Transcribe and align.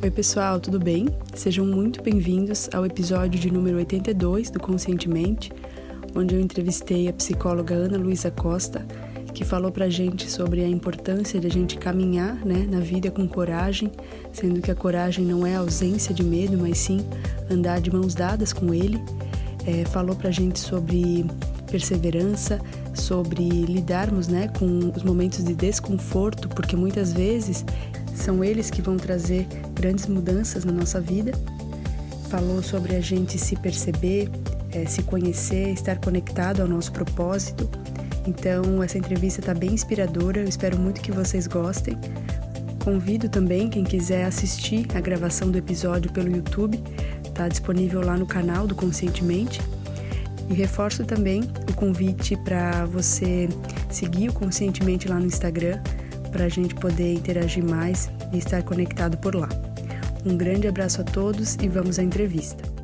Oi, 0.00 0.12
pessoal, 0.12 0.60
tudo 0.60 0.78
bem? 0.78 1.08
Sejam 1.34 1.66
muito 1.66 2.00
bem-vindos 2.00 2.70
ao 2.72 2.86
episódio 2.86 3.40
de 3.40 3.50
número 3.50 3.78
82 3.78 4.48
do 4.48 4.60
Conscientemente, 4.60 5.50
onde 6.14 6.36
eu 6.36 6.40
entrevistei 6.40 7.08
a 7.08 7.12
psicóloga 7.12 7.74
Ana 7.74 7.98
Luísa 7.98 8.30
Costa, 8.30 8.86
que 9.34 9.44
falou 9.44 9.72
pra 9.72 9.88
gente 9.88 10.30
sobre 10.30 10.62
a 10.62 10.68
importância 10.68 11.40
de 11.40 11.48
a 11.48 11.50
gente 11.50 11.76
caminhar 11.78 12.36
né, 12.46 12.64
na 12.70 12.78
vida 12.78 13.10
com 13.10 13.26
coragem, 13.26 13.90
sendo 14.32 14.60
que 14.60 14.70
a 14.70 14.74
coragem 14.74 15.24
não 15.24 15.44
é 15.44 15.56
ausência 15.56 16.14
de 16.14 16.22
medo, 16.22 16.56
mas 16.56 16.78
sim 16.78 17.04
andar 17.50 17.80
de 17.80 17.92
mãos 17.92 18.14
dadas 18.14 18.52
com 18.52 18.72
ele. 18.72 19.02
É, 19.66 19.84
falou 19.84 20.14
pra 20.14 20.30
gente 20.30 20.60
sobre 20.60 21.26
perseverança, 21.68 22.60
sobre 22.94 23.42
lidarmos 23.42 24.28
né, 24.28 24.48
com 24.58 24.92
os 24.94 25.02
momentos 25.02 25.44
de 25.44 25.54
desconforto, 25.54 26.48
porque 26.48 26.76
muitas 26.76 27.12
vezes 27.12 27.64
são 28.18 28.42
eles 28.42 28.70
que 28.70 28.82
vão 28.82 28.96
trazer 28.96 29.46
grandes 29.74 30.06
mudanças 30.06 30.64
na 30.64 30.72
nossa 30.72 31.00
vida. 31.00 31.32
Falou 32.28 32.62
sobre 32.62 32.96
a 32.96 33.00
gente 33.00 33.38
se 33.38 33.56
perceber, 33.56 34.28
é, 34.72 34.84
se 34.84 35.02
conhecer, 35.02 35.70
estar 35.70 35.98
conectado 35.98 36.60
ao 36.60 36.68
nosso 36.68 36.92
propósito. 36.92 37.68
Então, 38.26 38.82
essa 38.82 38.98
entrevista 38.98 39.40
está 39.40 39.54
bem 39.54 39.72
inspiradora, 39.72 40.40
eu 40.40 40.48
espero 40.48 40.78
muito 40.78 41.00
que 41.00 41.10
vocês 41.10 41.46
gostem. 41.46 41.96
Convido 42.84 43.28
também 43.28 43.70
quem 43.70 43.84
quiser 43.84 44.24
assistir 44.24 44.86
a 44.94 45.00
gravação 45.00 45.50
do 45.50 45.56
episódio 45.56 46.12
pelo 46.12 46.30
YouTube, 46.30 46.82
está 47.24 47.48
disponível 47.48 48.02
lá 48.02 48.16
no 48.16 48.26
canal 48.26 48.66
do 48.66 48.74
Conscientemente. 48.74 49.60
E 50.50 50.54
reforço 50.54 51.04
também 51.04 51.42
o 51.70 51.74
convite 51.74 52.36
para 52.36 52.84
você 52.86 53.48
seguir 53.90 54.30
o 54.30 54.32
Conscientemente 54.32 55.08
lá 55.08 55.18
no 55.18 55.26
Instagram, 55.26 55.80
para 56.30 56.44
a 56.44 56.48
gente 56.48 56.74
poder 56.74 57.14
interagir 57.14 57.64
mais 57.64 58.10
e 58.32 58.38
estar 58.38 58.62
conectado 58.62 59.16
por 59.18 59.34
lá. 59.34 59.48
Um 60.24 60.36
grande 60.36 60.68
abraço 60.68 61.00
a 61.00 61.04
todos 61.04 61.56
e 61.56 61.68
vamos 61.68 61.98
à 61.98 62.02
entrevista. 62.02 62.77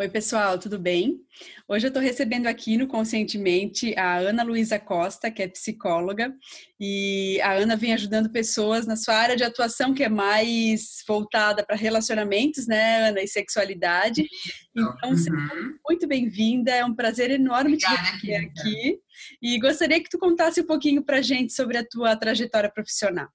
Oi, 0.00 0.08
pessoal, 0.08 0.60
tudo 0.60 0.78
bem? 0.78 1.20
Hoje 1.66 1.86
eu 1.86 1.88
estou 1.88 2.00
recebendo 2.00 2.46
aqui 2.46 2.76
no 2.76 2.86
Conscientemente 2.86 3.98
a 3.98 4.18
Ana 4.18 4.44
Luísa 4.44 4.78
Costa, 4.78 5.28
que 5.28 5.42
é 5.42 5.48
psicóloga, 5.48 6.32
e 6.78 7.40
a 7.40 7.54
Ana 7.54 7.74
vem 7.74 7.92
ajudando 7.92 8.30
pessoas 8.30 8.86
na 8.86 8.94
sua 8.94 9.16
área 9.16 9.34
de 9.34 9.42
atuação, 9.42 9.92
que 9.92 10.04
é 10.04 10.08
mais 10.08 11.02
voltada 11.04 11.66
para 11.66 11.74
relacionamentos, 11.74 12.68
né, 12.68 13.08
Ana, 13.08 13.20
e 13.20 13.26
sexualidade. 13.26 14.24
Então, 14.70 15.16
seja 15.16 15.32
uhum. 15.32 15.74
muito 15.88 16.06
bem-vinda, 16.06 16.70
é 16.70 16.84
um 16.84 16.94
prazer 16.94 17.32
enorme 17.32 17.74
Obrigada, 17.74 18.18
te 18.20 18.20
ter 18.20 18.36
aqui. 18.36 19.00
E 19.42 19.58
gostaria 19.58 20.00
que 20.00 20.08
tu 20.08 20.16
contasse 20.16 20.60
um 20.60 20.66
pouquinho 20.66 21.02
para 21.02 21.18
a 21.18 21.22
gente 21.22 21.52
sobre 21.52 21.76
a 21.76 21.84
tua 21.84 22.14
trajetória 22.14 22.70
profissional. 22.70 23.26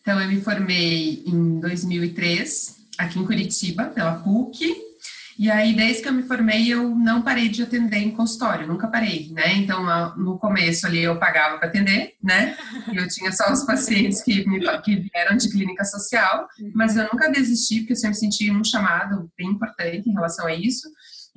Então, 0.00 0.20
eu 0.20 0.26
me 0.26 0.40
formei 0.40 1.22
em 1.24 1.60
2003, 1.60 2.88
aqui 2.98 3.20
em 3.20 3.24
Curitiba, 3.24 3.84
pela 3.90 4.20
PUC, 4.24 4.85
e 5.38 5.50
aí, 5.50 5.74
desde 5.74 6.02
que 6.02 6.08
eu 6.08 6.12
me 6.14 6.22
formei, 6.22 6.72
eu 6.72 6.94
não 6.94 7.20
parei 7.20 7.48
de 7.48 7.62
atender 7.62 7.98
em 7.98 8.10
consultório, 8.10 8.66
nunca 8.66 8.88
parei, 8.88 9.30
né? 9.32 9.54
Então, 9.54 9.84
no 10.16 10.38
começo 10.38 10.86
ali 10.86 11.02
eu 11.02 11.18
pagava 11.18 11.58
para 11.58 11.68
atender, 11.68 12.14
né? 12.22 12.56
E 12.90 12.96
eu 12.96 13.06
tinha 13.06 13.30
só 13.32 13.52
os 13.52 13.62
pacientes 13.64 14.22
que, 14.22 14.48
me, 14.48 14.60
que 14.80 14.96
vieram 14.96 15.36
de 15.36 15.50
clínica 15.50 15.84
social, 15.84 16.48
mas 16.74 16.96
eu 16.96 17.04
nunca 17.04 17.30
desisti, 17.30 17.80
porque 17.80 17.92
eu 17.92 17.96
sempre 17.96 18.16
senti 18.16 18.50
um 18.50 18.64
chamado 18.64 19.30
bem 19.36 19.48
importante 19.48 20.08
em 20.08 20.12
relação 20.12 20.46
a 20.46 20.54
isso. 20.54 20.88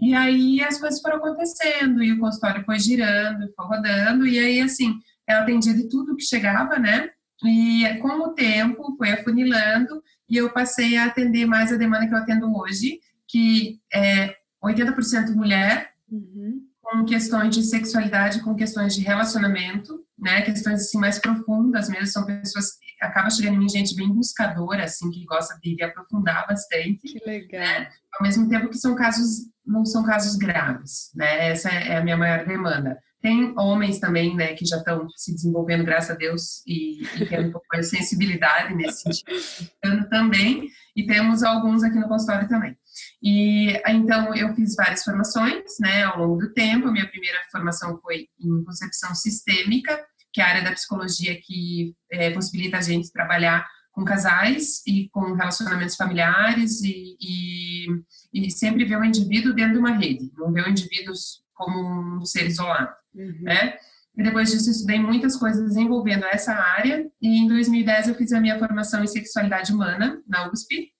E 0.01 0.13
aí 0.15 0.63
as 0.63 0.79
coisas 0.79 1.01
foram 1.01 1.17
acontecendo, 1.17 2.01
e 2.01 2.13
o 2.13 2.19
consultório 2.19 2.63
foi 2.63 2.79
girando, 2.79 3.51
foi 3.53 3.65
rodando, 3.65 4.25
e 4.25 4.39
aí, 4.39 4.61
assim, 4.61 4.93
eu 5.27 5.37
atendia 5.37 5.73
de 5.73 5.89
tudo 5.89 6.15
que 6.15 6.23
chegava, 6.23 6.79
né? 6.79 7.09
E 7.43 7.85
com 8.01 8.27
o 8.27 8.33
tempo 8.33 8.95
foi 8.97 9.11
afunilando, 9.11 10.01
e 10.29 10.37
eu 10.37 10.49
passei 10.51 10.95
a 10.95 11.05
atender 11.05 11.45
mais 11.45 11.73
a 11.73 11.75
demanda 11.75 12.07
que 12.07 12.13
eu 12.13 12.17
atendo 12.17 12.55
hoje, 12.55 12.99
que 13.29 13.79
é 13.93 14.35
80% 14.63 15.33
mulher, 15.35 15.93
uhum. 16.11 16.61
com 16.81 17.05
questões 17.05 17.55
de 17.55 17.63
sexualidade, 17.63 18.41
com 18.41 18.55
questões 18.55 18.95
de 18.95 19.01
relacionamento, 19.01 20.03
né, 20.17 20.41
questões 20.41 20.81
assim 20.81 20.97
mais 20.97 21.19
profundas 21.19 21.87
mesmo, 21.87 22.07
são 22.07 22.25
pessoas 22.25 22.77
acaba 22.99 23.29
chegando 23.29 23.55
em 23.55 23.59
mim 23.59 23.69
gente 23.69 23.95
bem 23.95 24.09
buscadora, 24.09 24.83
assim, 24.83 25.09
que 25.09 25.23
gosta 25.23 25.57
de, 25.63 25.75
de 25.75 25.83
aprofundar 25.83 26.45
bastante. 26.47 26.99
Que 27.01 27.25
legal. 27.25 27.61
Né? 27.61 27.89
Ao 28.13 28.23
mesmo 28.25 28.49
tempo 28.49 28.67
que 28.67 28.77
são 28.77 28.93
casos, 28.93 29.47
não 29.65 29.85
são 29.85 30.03
casos 30.03 30.35
graves, 30.35 31.11
né, 31.15 31.49
essa 31.49 31.69
é 31.69 31.97
a 31.97 32.03
minha 32.03 32.17
maior 32.17 32.45
demanda. 32.45 32.97
Tem 33.21 33.53
homens 33.57 33.99
também, 33.99 34.35
né, 34.35 34.53
que 34.53 34.65
já 34.65 34.77
estão 34.77 35.07
se 35.15 35.33
desenvolvendo, 35.33 35.83
graças 35.83 36.11
a 36.11 36.15
Deus, 36.15 36.63
e, 36.65 37.03
e 37.03 37.25
tendo 37.25 37.49
um 37.49 37.51
pouco 37.51 37.67
mais 37.71 37.89
de 37.89 37.97
sensibilidade 37.97 38.73
nesse 38.75 39.01
sentido 39.03 40.09
também, 40.09 40.69
e 40.95 41.05
temos 41.05 41.43
alguns 41.43 41.83
aqui 41.83 41.97
no 41.97 42.07
consultório 42.07 42.47
também. 42.47 42.75
E 43.21 43.73
então 43.87 44.33
eu 44.35 44.53
fiz 44.55 44.75
várias 44.75 45.03
formações, 45.03 45.63
né, 45.79 46.03
ao 46.03 46.19
longo 46.19 46.37
do 46.37 46.53
tempo. 46.53 46.87
A 46.87 46.91
minha 46.91 47.07
primeira 47.07 47.37
formação 47.51 47.99
foi 48.01 48.27
em 48.39 48.63
concepção 48.63 49.13
sistêmica, 49.15 49.99
que 50.31 50.41
é 50.41 50.43
a 50.43 50.47
área 50.47 50.63
da 50.63 50.71
psicologia 50.71 51.39
que 51.41 51.95
é, 52.11 52.31
possibilita 52.31 52.77
a 52.77 52.81
gente 52.81 53.11
trabalhar 53.11 53.67
com 53.91 54.05
casais 54.05 54.81
e 54.87 55.09
com 55.09 55.33
relacionamentos 55.33 55.95
familiares 55.95 56.81
e, 56.81 57.17
e, 57.19 57.87
e, 58.33 58.51
sempre 58.51 58.85
ver 58.85 58.97
o 58.97 59.03
indivíduo 59.03 59.53
dentro 59.53 59.73
de 59.73 59.79
uma 59.79 59.97
rede, 59.97 60.31
não 60.37 60.53
ver 60.53 60.65
o 60.65 60.69
indivíduo 60.69 61.13
como 61.53 62.21
um 62.21 62.25
ser 62.25 62.45
isolado, 62.47 62.93
uhum. 63.13 63.41
né? 63.41 63.77
E 64.19 64.23
depois 64.23 64.51
disso, 64.51 64.69
estudei 64.69 64.99
muitas 64.99 65.37
coisas 65.37 65.77
envolvendo 65.77 66.25
essa 66.25 66.53
área. 66.53 67.09
E 67.21 67.39
em 67.39 67.47
2010, 67.47 68.09
eu 68.09 68.15
fiz 68.15 68.33
a 68.33 68.41
minha 68.41 68.59
formação 68.59 69.01
em 69.01 69.07
sexualidade 69.07 69.71
humana 69.71 70.21
na 70.27 70.51
USP. 70.51 70.91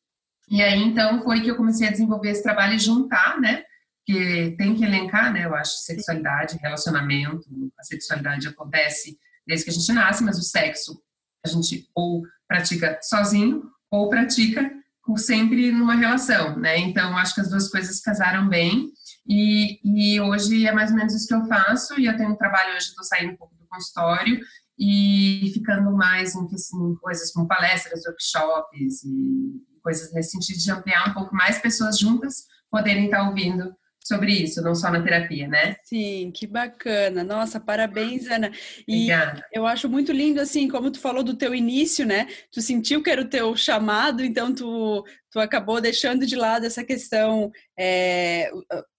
E 0.50 0.62
aí, 0.64 0.82
então, 0.82 1.22
foi 1.24 1.42
que 1.42 1.50
eu 1.50 1.56
comecei 1.56 1.88
a 1.88 1.92
desenvolver 1.92 2.32
esse 2.32 2.42
trabalho 2.42 2.74
e 2.74 2.80
juntar, 2.80 3.40
né? 3.40 3.64
Que 4.06 4.56
tem 4.58 4.76
que 4.76 4.84
elencar, 4.84 5.32
né? 5.32 5.46
Eu 5.46 5.54
acho, 5.54 5.78
sexualidade, 5.78 6.58
relacionamento. 6.58 7.48
A 7.80 7.84
sexualidade 7.84 8.48
acontece 8.48 9.18
desde 9.46 9.66
que 9.66 9.72
a 9.72 9.74
gente 9.74 9.92
nasce, 9.94 10.24
mas 10.24 10.38
o 10.40 10.44
sexo 10.44 11.02
a 11.46 11.48
gente 11.48 11.88
ou 11.96 12.24
pratica 12.48 13.00
sozinho 13.02 13.64
ou 13.90 14.10
pratica 14.10 14.70
sempre 15.18 15.72
numa 15.72 15.96
relação, 15.96 16.58
né? 16.60 16.78
Então, 16.78 17.18
acho 17.18 17.34
que 17.34 17.42
as 17.42 17.50
duas 17.50 17.68
coisas 17.70 18.00
casaram 18.00 18.48
bem. 18.48 18.92
E, 19.28 19.80
e 19.84 20.22
hoje 20.22 20.68
é 20.68 20.72
mais 20.72 20.92
ou 20.92 20.98
menos 20.98 21.14
isso 21.14 21.28
que 21.28 21.34
eu 21.34 21.48
faço. 21.48 22.00
E 22.00 22.06
eu 22.06 22.16
tenho 22.16 22.32
um 22.32 22.36
trabalho 22.36 22.76
hoje, 22.76 22.88
estou 22.88 23.04
saindo 23.04 23.34
um 23.34 23.38
pouco 23.38 23.56
do 23.56 23.66
consultório 23.68 24.40
e 24.78 25.52
ficando 25.54 25.92
mais 25.92 26.36
em, 26.36 26.42
em 26.42 26.96
coisas 26.96 27.32
como 27.32 27.48
palestras, 27.48 28.06
workshops 28.06 29.04
e 29.04 29.69
coisas 29.80 30.14
nesse 30.14 30.32
sentido 30.32 30.60
de 30.60 30.72
ampliar 30.72 31.10
um 31.10 31.14
pouco 31.14 31.36
mais 31.36 31.60
pessoas 31.60 31.98
juntas 31.98 32.46
poderem 32.70 33.06
estar 33.06 33.28
ouvindo 33.28 33.74
sobre 34.10 34.32
isso, 34.32 34.62
não 34.64 34.74
só 34.74 34.90
na 34.90 35.04
terapia, 35.04 35.48
né? 35.48 35.76
Sim, 35.84 36.32
que 36.34 36.48
bacana. 36.48 37.24
Nossa, 37.24 37.60
parabéns, 37.60 38.28
Ana. 38.28 38.52
E 38.88 39.04
Obrigada. 39.04 39.46
eu 39.54 39.68
acho 39.68 39.88
muito 39.88 40.12
lindo, 40.12 40.42
assim, 40.42 40.68
como 40.68 40.90
tu 40.90 41.00
falou 41.00 41.24
do 41.24 41.36
teu 41.36 41.54
início, 41.54 42.08
né? 42.08 42.28
Tu 42.52 42.60
sentiu 42.60 43.04
que 43.04 43.10
era 43.10 43.22
o 43.22 43.30
teu 43.30 43.56
chamado, 43.56 44.24
então 44.24 44.52
tu, 44.54 45.04
tu 45.32 45.40
acabou 45.40 45.80
deixando 45.80 46.26
de 46.26 46.36
lado 46.36 46.66
essa 46.66 46.84
questão, 46.84 47.52
é, 47.78 48.50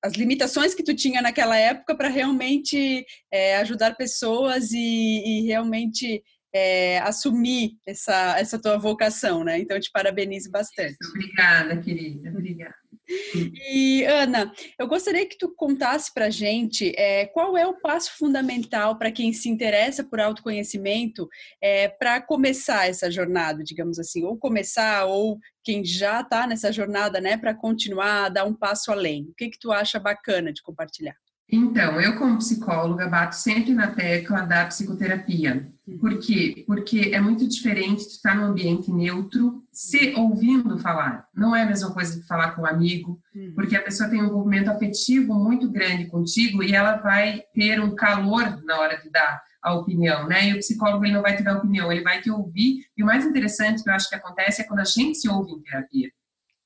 as 0.01 0.13
limitações 0.13 0.75
que 0.75 0.85
tu 0.85 0.95
tinha 0.95 1.21
naquela 1.21 1.57
época 1.57 1.97
para 1.97 2.09
realmente 2.09 3.05
é, 3.33 3.57
ajudar 3.57 3.97
pessoas 3.97 4.71
e, 4.71 4.79
e 4.79 5.47
realmente 5.47 6.23
é, 6.53 6.99
assumir 7.01 7.73
essa, 7.87 8.39
essa 8.39 8.61
tua 8.61 8.79
vocação, 8.79 9.45
né? 9.45 9.59
Então, 9.59 9.77
eu 9.77 9.81
te 9.81 9.91
parabenizo 9.93 10.51
bastante. 10.51 10.97
Obrigada, 11.15 11.77
querida. 11.81 12.31
Obrigada. 12.31 12.75
E 13.69 14.05
Ana, 14.05 14.53
eu 14.79 14.87
gostaria 14.87 15.27
que 15.27 15.37
tu 15.37 15.53
contasse 15.55 16.13
para 16.15 16.31
gente 16.31 16.93
é, 16.97 17.27
qual 17.27 17.57
é 17.57 17.67
o 17.67 17.81
passo 17.81 18.17
fundamental 18.17 18.97
para 18.97 19.11
quem 19.11 19.33
se 19.33 19.49
interessa 19.49 20.05
por 20.05 20.21
autoconhecimento 20.21 21.29
é, 21.61 21.89
para 21.89 22.21
começar 22.21 22.89
essa 22.89 23.11
jornada, 23.11 23.65
digamos 23.65 23.99
assim, 23.99 24.25
ou 24.25 24.39
começar 24.39 25.07
ou 25.07 25.39
quem 25.65 25.85
já 25.85 26.21
está 26.21 26.47
nessa 26.47 26.73
jornada, 26.73 27.21
né, 27.21 27.37
para 27.37 27.55
continuar, 27.55 28.29
dar 28.29 28.45
um 28.45 28.55
passo 28.55 28.93
além. 28.93 29.25
O 29.25 29.35
que 29.35 29.51
que 29.51 29.59
tu 29.59 29.73
acha 29.73 29.99
bacana 29.99 30.53
de 30.53 30.63
compartilhar? 30.63 31.17
Então, 31.53 32.01
eu 32.01 32.17
como 32.17 32.39
psicóloga 32.39 33.09
bato 33.09 33.35
sempre 33.35 33.75
na 33.75 33.89
tecla 33.89 34.43
da 34.43 34.67
psicoterapia. 34.67 35.67
Por 35.99 36.19
quê? 36.21 36.63
Porque 36.67 37.11
é 37.13 37.21
muito 37.21 37.49
diferente 37.49 38.05
de 38.05 38.13
estar 38.13 38.37
num 38.37 38.45
ambiente 38.45 38.93
neutro, 38.93 39.65
se 39.73 40.15
ouvindo 40.17 40.79
falar. 40.79 41.27
Não 41.35 41.57
é 41.57 41.63
a 41.63 41.67
mesma 41.67 41.93
coisa 41.93 42.21
de 42.21 42.27
falar 42.27 42.53
com 42.53 42.63
um 42.63 42.67
amigo, 42.67 43.21
uhum. 43.35 43.53
porque 43.57 43.77
a 43.77 43.83
pessoa 43.83 44.09
tem 44.09 44.23
um 44.23 44.27
envolvimento 44.27 44.71
afetivo 44.71 45.35
muito 45.35 45.69
grande 45.69 46.07
contigo 46.07 46.63
e 46.63 46.73
ela 46.73 46.97
vai 46.97 47.43
ter 47.53 47.81
um 47.81 47.95
calor 47.97 48.63
na 48.65 48.79
hora 48.79 48.99
de 48.99 49.11
dar 49.11 49.43
a 49.63 49.75
opinião, 49.75 50.29
né? 50.29 50.49
E 50.49 50.55
o 50.55 50.59
psicólogo 50.59 51.05
ele 51.05 51.15
não 51.15 51.23
vai 51.23 51.37
te 51.37 51.43
dar 51.43 51.57
opinião, 51.57 51.91
ele 51.91 52.03
vai 52.03 52.21
te 52.21 52.31
ouvir. 52.31 52.85
E 52.97 53.03
o 53.03 53.07
mais 53.07 53.27
interessante 53.27 53.83
que 53.83 53.91
eu 53.91 53.95
acho 53.95 54.09
que 54.09 54.15
acontece 54.15 54.63
é 54.63 54.65
quando 54.65 54.81
a 54.81 54.85
gente 54.85 55.19
se 55.19 55.29
ouve 55.29 55.51
em 55.53 55.61
terapia 55.61 56.09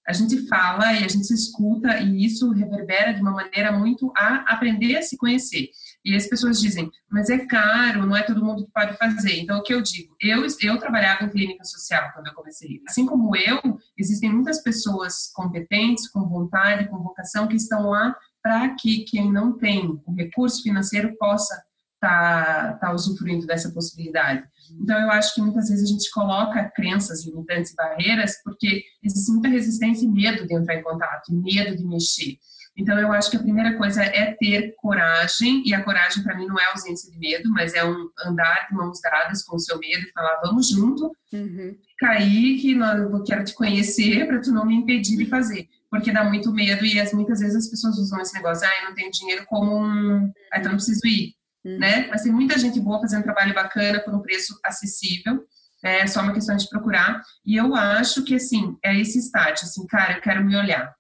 a 0.07 0.13
gente 0.13 0.47
fala 0.47 0.93
e 0.93 1.05
a 1.05 1.09
gente 1.09 1.27
se 1.27 1.35
escuta 1.35 1.99
e 1.99 2.25
isso 2.25 2.51
reverbera 2.51 3.15
de 3.15 3.21
uma 3.21 3.33
maneira 3.33 3.73
muito 3.73 4.13
a 4.17 4.45
aprender 4.53 4.97
a 4.97 5.03
se 5.03 5.17
conhecer. 5.17 5.71
E 6.05 6.15
as 6.15 6.27
pessoas 6.27 6.61
dizem, 6.61 6.91
mas 7.11 7.31
é 7.31 7.39
caro, 7.47 8.07
não 8.07 8.17
é 8.17 8.23
todo 8.23 8.45
mundo 8.45 8.67
que 8.67 8.73
pode 8.73 8.97
fazer. 8.99 9.41
Então, 9.41 9.59
o 9.59 9.63
que 9.63 9.73
eu 9.73 9.81
digo? 9.81 10.15
Eu, 10.21 10.47
eu 10.61 10.79
trabalhava 10.79 11.25
em 11.25 11.31
clínica 11.31 11.65
social 11.65 12.11
quando 12.13 12.27
eu 12.27 12.35
comecei. 12.35 12.83
Assim 12.87 13.07
como 13.07 13.35
eu, 13.35 13.61
existem 13.97 14.31
muitas 14.31 14.63
pessoas 14.63 15.33
competentes, 15.35 16.09
com 16.09 16.29
vontade, 16.29 16.89
com 16.89 17.03
vocação, 17.03 17.49
que 17.49 17.57
estão 17.57 17.89
lá 17.89 18.15
para 18.43 18.75
que 18.75 19.05
quem 19.05 19.33
não 19.33 19.57
tem 19.57 19.99
o 20.05 20.15
recurso 20.15 20.63
financeiro 20.63 21.17
possa 21.17 21.63
estar 22.05 22.79
tá, 22.79 22.93
usufruindo 22.93 23.47
dessa 23.47 23.71
possibilidade. 23.71 24.45
Então, 24.81 24.99
eu 25.01 25.11
acho 25.11 25.35
que 25.35 25.41
muitas 25.41 25.69
vezes 25.69 25.85
a 25.85 25.93
gente 25.93 26.11
coloca 26.11 26.71
crenças 26.75 27.25
limitantes 27.25 27.73
e 27.73 27.77
barreiras 27.77 28.43
porque 28.43 28.83
existe 29.03 29.31
muita 29.33 29.49
resistência 29.49 30.05
e 30.05 30.09
medo 30.09 30.47
de 30.47 30.55
entrar 30.55 30.77
em 30.77 30.83
contato, 30.83 31.33
medo 31.33 31.77
de 31.77 31.85
mexer. 31.85 32.39
Então, 32.77 32.99
eu 32.99 33.13
acho 33.13 33.31
que 33.31 33.37
a 33.37 33.43
primeira 33.43 33.77
coisa 33.77 34.03
é 34.03 34.33
ter 34.33 34.75
coragem, 34.79 35.63
e 35.65 35.73
a 35.73 35.83
coragem 35.83 36.25
para 36.25 36.37
mim 36.37 36.47
não 36.47 36.59
é 36.59 36.65
ausência 36.67 37.11
de 37.11 37.19
medo, 37.19 37.49
mas 37.51 37.73
é 37.73 37.85
um 37.85 38.09
andar 38.27 38.67
de 38.69 38.75
mãos 38.75 39.01
dadas 39.01 39.45
com 39.45 39.57
o 39.57 39.61
seu 39.61 39.79
medo 39.79 40.03
e 40.03 40.13
falar, 40.13 40.41
vamos 40.45 40.71
junto, 40.71 41.13
uhum. 41.33 41.77
cair 41.99 42.61
que 42.61 42.73
eu 42.73 43.23
quero 43.23 43.45
te 43.45 43.55
conhecer 43.55 44.27
para 44.27 44.41
tu 44.41 44.51
não 44.51 44.67
me 44.67 44.75
impedir 44.75 45.17
de 45.17 45.27
fazer. 45.27 45.69
Porque 45.89 46.11
dá 46.11 46.25
muito 46.25 46.53
medo 46.53 46.85
e 46.85 46.99
as, 46.99 47.13
muitas 47.13 47.39
vezes 47.39 47.55
as 47.55 47.69
pessoas 47.69 47.97
usam 47.97 48.21
esse 48.21 48.35
negócio, 48.35 48.67
ah, 48.67 48.83
eu 48.83 48.89
não 48.89 48.95
tenho 48.95 49.13
dinheiro 49.13 49.45
como 49.47 49.79
um... 49.79 50.33
Ah, 50.53 50.59
então 50.59 50.73
não 50.73 50.79
preciso 50.79 51.07
ir. 51.07 51.33
Né? 51.65 52.07
Mas 52.09 52.23
tem 52.23 52.33
muita 52.33 52.59
gente 52.59 52.79
boa 52.79 53.01
fazendo 53.01 53.21
um 53.21 53.25
trabalho 53.25 53.55
bacana 53.55 54.01
por 54.01 54.15
um 54.15 54.21
preço 54.21 54.59
acessível, 54.65 55.45
é 55.83 56.07
só 56.07 56.23
uma 56.23 56.33
questão 56.33 56.57
de 56.57 56.69
procurar. 56.69 57.23
E 57.45 57.57
eu 57.57 57.75
acho 57.75 58.25
que, 58.25 58.35
assim, 58.35 58.77
é 58.83 58.99
esse 58.99 59.19
start, 59.19 59.63
assim, 59.63 59.87
cara, 59.87 60.15
eu 60.15 60.21
quero 60.21 60.45
me 60.45 60.57
olhar. 60.57 60.95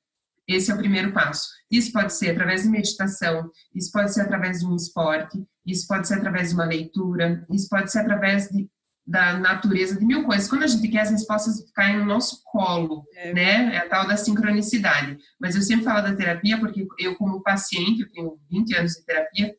Esse 0.47 0.71
é 0.71 0.75
o 0.75 0.79
primeiro 0.79 1.13
passo. 1.13 1.49
Isso 1.71 1.91
pode 1.91 2.13
ser 2.13 2.31
através 2.31 2.63
de 2.63 2.69
meditação, 2.69 3.51
isso 3.75 3.91
pode 3.91 4.13
ser 4.13 4.21
através 4.21 4.61
de 4.61 4.67
um 4.67 4.77
esporte, 4.77 5.43
isso 5.67 5.87
pode 5.87 6.07
ser 6.07 6.15
através 6.15 6.51
de 6.51 6.55
uma 6.55 6.67
leitura, 6.67 7.47
isso 7.51 7.67
pode 7.69 7.91
ser 7.91 8.01
através 8.01 8.49
de, 8.49 8.69
da 9.07 9.39
natureza, 9.39 9.99
de 9.99 10.05
mil 10.05 10.25
coisas. 10.25 10.49
Quando 10.49 10.65
a 10.65 10.67
gente 10.67 10.87
quer, 10.89 11.01
as 11.01 11.11
respostas 11.11 11.65
caem 11.75 11.99
no 11.99 12.05
nosso 12.05 12.43
colo, 12.45 13.05
é. 13.15 13.33
né? 13.33 13.75
É 13.75 13.79
a 13.79 13.89
tal 13.89 14.07
da 14.07 14.19
sincronicidade. 14.19 15.17
Mas 15.41 15.57
eu 15.57 15.63
sempre 15.63 15.85
falo 15.85 16.03
da 16.03 16.15
terapia 16.15 16.59
porque 16.61 16.87
eu, 16.99 17.17
como 17.17 17.43
paciente, 17.43 18.03
eu 18.03 18.11
tenho 18.11 18.39
20 18.51 18.77
anos 18.77 18.93
de 18.93 19.05
terapia, 19.07 19.55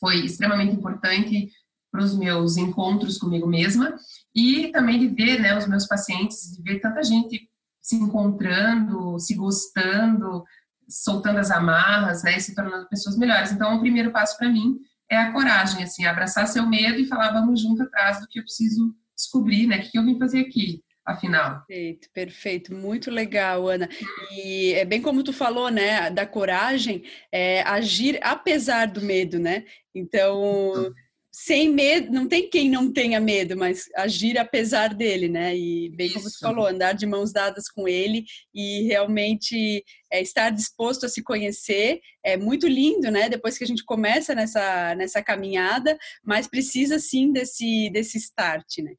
foi 0.00 0.24
extremamente 0.24 0.74
importante 0.74 1.50
para 1.90 2.02
os 2.02 2.16
meus 2.16 2.56
encontros 2.56 3.18
comigo 3.18 3.46
mesma 3.46 3.96
e 4.34 4.70
também 4.70 4.98
de 4.98 5.08
ver 5.08 5.40
né, 5.40 5.56
os 5.56 5.66
meus 5.66 5.86
pacientes, 5.86 6.56
de 6.56 6.62
ver 6.62 6.80
tanta 6.80 7.02
gente 7.02 7.48
se 7.80 7.96
encontrando, 7.96 9.18
se 9.18 9.34
gostando, 9.34 10.44
soltando 10.88 11.38
as 11.38 11.50
amarras, 11.50 12.22
né, 12.22 12.36
e 12.36 12.40
se 12.40 12.54
tornando 12.54 12.88
pessoas 12.88 13.16
melhores. 13.16 13.52
Então, 13.52 13.76
o 13.76 13.80
primeiro 13.80 14.10
passo 14.10 14.36
para 14.36 14.48
mim 14.48 14.78
é 15.10 15.16
a 15.16 15.32
coragem, 15.32 15.82
assim, 15.82 16.04
abraçar 16.04 16.46
seu 16.46 16.66
medo 16.66 16.98
e 16.98 17.06
falar, 17.06 17.32
vamos 17.32 17.62
junto 17.62 17.82
atrás 17.82 18.20
do 18.20 18.28
que 18.28 18.38
eu 18.38 18.42
preciso 18.42 18.94
descobrir, 19.16 19.66
né, 19.66 19.78
o 19.78 19.90
que 19.90 19.98
eu 19.98 20.04
vim 20.04 20.18
fazer 20.18 20.40
aqui, 20.40 20.82
afinal. 21.08 21.64
Perfeito, 21.66 22.08
perfeito, 22.12 22.74
muito 22.74 23.10
legal, 23.10 23.66
Ana. 23.66 23.88
E 24.32 24.74
é 24.74 24.84
bem 24.84 25.00
como 25.00 25.24
tu 25.24 25.32
falou, 25.32 25.70
né, 25.70 26.10
da 26.10 26.26
coragem, 26.26 27.02
é, 27.32 27.62
agir 27.62 28.18
apesar 28.22 28.86
do 28.86 29.00
medo, 29.00 29.38
né? 29.38 29.64
Então, 29.94 30.94
sem 31.32 31.72
medo, 31.72 32.10
não 32.12 32.26
tem 32.26 32.50
quem 32.50 32.68
não 32.68 32.92
tenha 32.92 33.20
medo, 33.20 33.56
mas 33.56 33.88
agir 33.94 34.36
apesar 34.38 34.92
dele, 34.92 35.28
né? 35.28 35.56
E 35.56 35.88
bem 35.90 36.12
como 36.12 36.28
você 36.28 36.38
falou, 36.40 36.66
andar 36.66 36.94
de 36.94 37.06
mãos 37.06 37.32
dadas 37.32 37.68
com 37.68 37.86
ele 37.86 38.24
e 38.52 38.82
realmente 38.88 39.84
é, 40.12 40.20
estar 40.20 40.50
disposto 40.50 41.06
a 41.06 41.08
se 41.08 41.22
conhecer 41.22 42.00
é 42.24 42.36
muito 42.36 42.66
lindo, 42.66 43.10
né? 43.10 43.28
Depois 43.28 43.56
que 43.56 43.64
a 43.64 43.66
gente 43.66 43.84
começa 43.84 44.34
nessa, 44.34 44.94
nessa 44.94 45.22
caminhada, 45.22 45.96
mas 46.24 46.48
precisa 46.48 46.98
sim 46.98 47.32
desse, 47.32 47.88
desse 47.90 48.18
start, 48.18 48.78
né? 48.78 48.94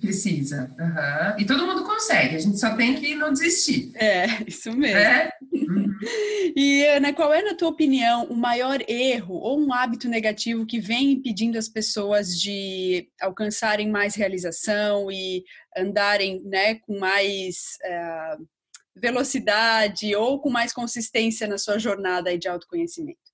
Precisa. 0.00 0.74
Uhum. 0.78 1.40
E 1.40 1.44
todo 1.44 1.66
mundo 1.66 1.84
consegue, 1.84 2.36
a 2.36 2.38
gente 2.38 2.58
só 2.58 2.76
tem 2.76 2.94
que 2.94 3.14
não 3.14 3.32
desistir. 3.32 3.90
É, 3.96 4.26
isso 4.46 4.72
mesmo. 4.72 4.98
É? 4.98 5.30
Uhum. 5.52 5.94
E, 6.56 6.84
Ana, 6.86 7.12
qual 7.12 7.32
é, 7.32 7.42
na 7.42 7.54
tua 7.54 7.68
opinião, 7.68 8.24
o 8.26 8.36
maior 8.36 8.78
erro 8.86 9.34
ou 9.34 9.60
um 9.60 9.72
hábito 9.72 10.08
negativo 10.08 10.66
que 10.66 10.78
vem 10.78 11.12
impedindo 11.12 11.58
as 11.58 11.68
pessoas 11.68 12.38
de 12.38 13.08
alcançarem 13.20 13.90
mais 13.90 14.14
realização 14.14 15.10
e 15.10 15.44
andarem 15.76 16.42
né, 16.44 16.76
com 16.76 16.98
mais 16.98 17.76
uh, 17.84 18.46
velocidade 18.96 20.14
ou 20.14 20.40
com 20.40 20.50
mais 20.50 20.72
consistência 20.72 21.46
na 21.46 21.58
sua 21.58 21.78
jornada 21.78 22.36
de 22.38 22.48
autoconhecimento? 22.48 23.27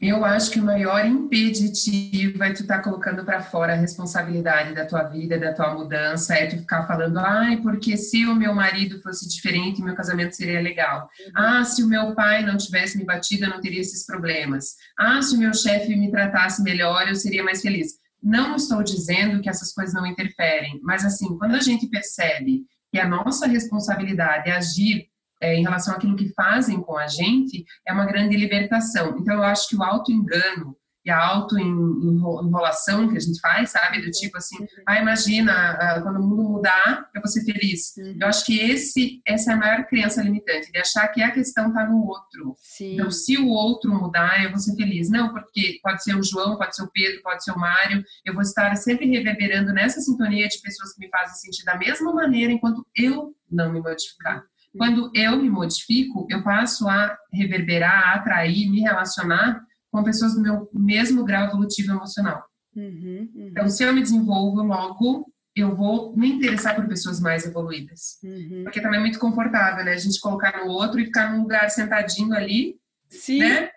Eu 0.00 0.24
acho 0.24 0.52
que 0.52 0.60
o 0.60 0.64
maior 0.64 1.04
impeditivo 1.04 2.44
é 2.44 2.52
tu 2.52 2.62
estar 2.62 2.76
tá 2.76 2.82
colocando 2.82 3.24
para 3.24 3.42
fora 3.42 3.72
a 3.72 3.76
responsabilidade 3.76 4.72
da 4.72 4.86
tua 4.86 5.02
vida, 5.02 5.36
da 5.36 5.52
tua 5.52 5.74
mudança, 5.74 6.34
é 6.34 6.46
tu 6.46 6.56
ficar 6.58 6.86
falando, 6.86 7.18
ai, 7.18 7.56
porque 7.56 7.96
se 7.96 8.24
o 8.24 8.34
meu 8.34 8.54
marido 8.54 9.02
fosse 9.02 9.28
diferente, 9.28 9.82
meu 9.82 9.96
casamento 9.96 10.36
seria 10.36 10.60
legal. 10.60 11.08
Uhum. 11.20 11.32
Ah, 11.34 11.64
se 11.64 11.82
o 11.82 11.88
meu 11.88 12.14
pai 12.14 12.44
não 12.44 12.56
tivesse 12.56 12.96
me 12.96 13.04
batido, 13.04 13.46
eu 13.46 13.50
não 13.50 13.60
teria 13.60 13.80
esses 13.80 14.06
problemas. 14.06 14.76
Ah, 14.96 15.20
se 15.20 15.34
o 15.34 15.38
meu 15.38 15.52
chefe 15.52 15.96
me 15.96 16.12
tratasse 16.12 16.62
melhor, 16.62 17.08
eu 17.08 17.16
seria 17.16 17.42
mais 17.42 17.60
feliz. 17.60 17.94
Não 18.22 18.54
estou 18.54 18.84
dizendo 18.84 19.40
que 19.40 19.48
essas 19.48 19.72
coisas 19.72 19.94
não 19.94 20.06
interferem, 20.06 20.78
mas 20.82 21.04
assim, 21.04 21.36
quando 21.38 21.56
a 21.56 21.60
gente 21.60 21.88
percebe 21.88 22.64
que 22.92 23.00
a 23.00 23.08
nossa 23.08 23.48
responsabilidade 23.48 24.48
é 24.48 24.56
agir 24.56 25.07
é, 25.40 25.54
em 25.54 25.62
relação 25.62 25.94
àquilo 25.94 26.16
que 26.16 26.32
fazem 26.34 26.80
com 26.80 26.96
a 26.96 27.06
gente, 27.06 27.64
é 27.86 27.92
uma 27.92 28.06
grande 28.06 28.36
libertação. 28.36 29.16
Então, 29.18 29.34
eu 29.34 29.42
acho 29.42 29.68
que 29.68 29.76
o 29.76 29.82
auto-engano 29.82 30.76
e 31.08 31.10
a 31.10 31.26
auto-enrolação 31.26 33.08
que 33.08 33.16
a 33.16 33.20
gente 33.20 33.40
faz, 33.40 33.70
sabe? 33.70 34.02
Do 34.02 34.10
tipo 34.10 34.36
assim, 34.36 34.56
ah, 34.86 35.00
imagina, 35.00 35.52
ah, 35.70 36.02
quando 36.02 36.20
o 36.20 36.22
mundo 36.22 36.42
mudar, 36.42 37.08
eu 37.14 37.22
vou 37.22 37.28
ser 37.28 37.44
feliz. 37.44 37.96
Uhum. 37.96 38.18
Eu 38.20 38.26
acho 38.26 38.44
que 38.44 38.60
esse, 38.60 39.22
essa 39.26 39.52
é 39.52 39.54
a 39.54 39.56
maior 39.56 39.86
crença 39.86 40.22
limitante, 40.22 40.70
de 40.70 40.78
achar 40.78 41.08
que 41.08 41.22
a 41.22 41.30
questão 41.30 41.68
está 41.68 41.86
no 41.86 42.04
outro. 42.06 42.54
Sim. 42.58 42.92
Então, 42.94 43.10
se 43.10 43.38
o 43.38 43.48
outro 43.48 43.90
mudar, 43.90 44.44
eu 44.44 44.50
vou 44.50 44.58
ser 44.58 44.76
feliz. 44.76 45.08
Não, 45.08 45.32
porque 45.32 45.78
pode 45.82 46.02
ser 46.02 46.14
o 46.14 46.22
João, 46.22 46.58
pode 46.58 46.76
ser 46.76 46.82
o 46.82 46.90
Pedro, 46.92 47.22
pode 47.22 47.42
ser 47.42 47.52
o 47.52 47.58
Mário, 47.58 48.04
eu 48.22 48.34
vou 48.34 48.42
estar 48.42 48.76
sempre 48.76 49.06
reverberando 49.06 49.72
nessa 49.72 50.02
sintonia 50.02 50.46
de 50.46 50.60
pessoas 50.60 50.92
que 50.92 51.00
me 51.00 51.08
fazem 51.08 51.36
sentir 51.36 51.64
da 51.64 51.78
mesma 51.78 52.12
maneira 52.12 52.52
enquanto 52.52 52.86
eu 52.94 53.34
não 53.50 53.72
me 53.72 53.80
modificar. 53.80 54.44
Quando 54.78 55.10
eu 55.14 55.36
me 55.36 55.50
modifico, 55.50 56.26
eu 56.30 56.42
passo 56.42 56.88
a 56.88 57.16
reverberar, 57.32 58.08
a 58.08 58.14
atrair, 58.14 58.70
me 58.70 58.80
relacionar 58.80 59.60
com 59.90 60.02
pessoas 60.02 60.34
do 60.34 60.40
meu 60.40 60.70
mesmo 60.72 61.24
grau 61.24 61.48
evolutivo 61.48 61.92
emocional. 61.92 62.44
Uhum, 62.74 63.28
uhum. 63.34 63.48
Então, 63.48 63.68
se 63.68 63.82
eu 63.82 63.92
me 63.92 64.02
desenvolvo 64.02 64.62
logo, 64.62 65.26
eu 65.56 65.74
vou 65.74 66.16
me 66.16 66.30
interessar 66.30 66.76
por 66.76 66.86
pessoas 66.86 67.20
mais 67.20 67.44
evoluídas. 67.44 68.18
Uhum. 68.22 68.62
Porque 68.64 68.80
também 68.80 68.98
é 68.98 69.02
muito 69.02 69.18
confortável, 69.18 69.84
né? 69.84 69.92
A 69.92 69.98
gente 69.98 70.20
colocar 70.20 70.64
no 70.64 70.70
outro 70.70 71.00
e 71.00 71.06
ficar 71.06 71.32
num 71.32 71.42
lugar 71.42 71.68
sentadinho 71.70 72.32
ali, 72.32 72.76
Sim. 73.08 73.40
né? 73.40 73.70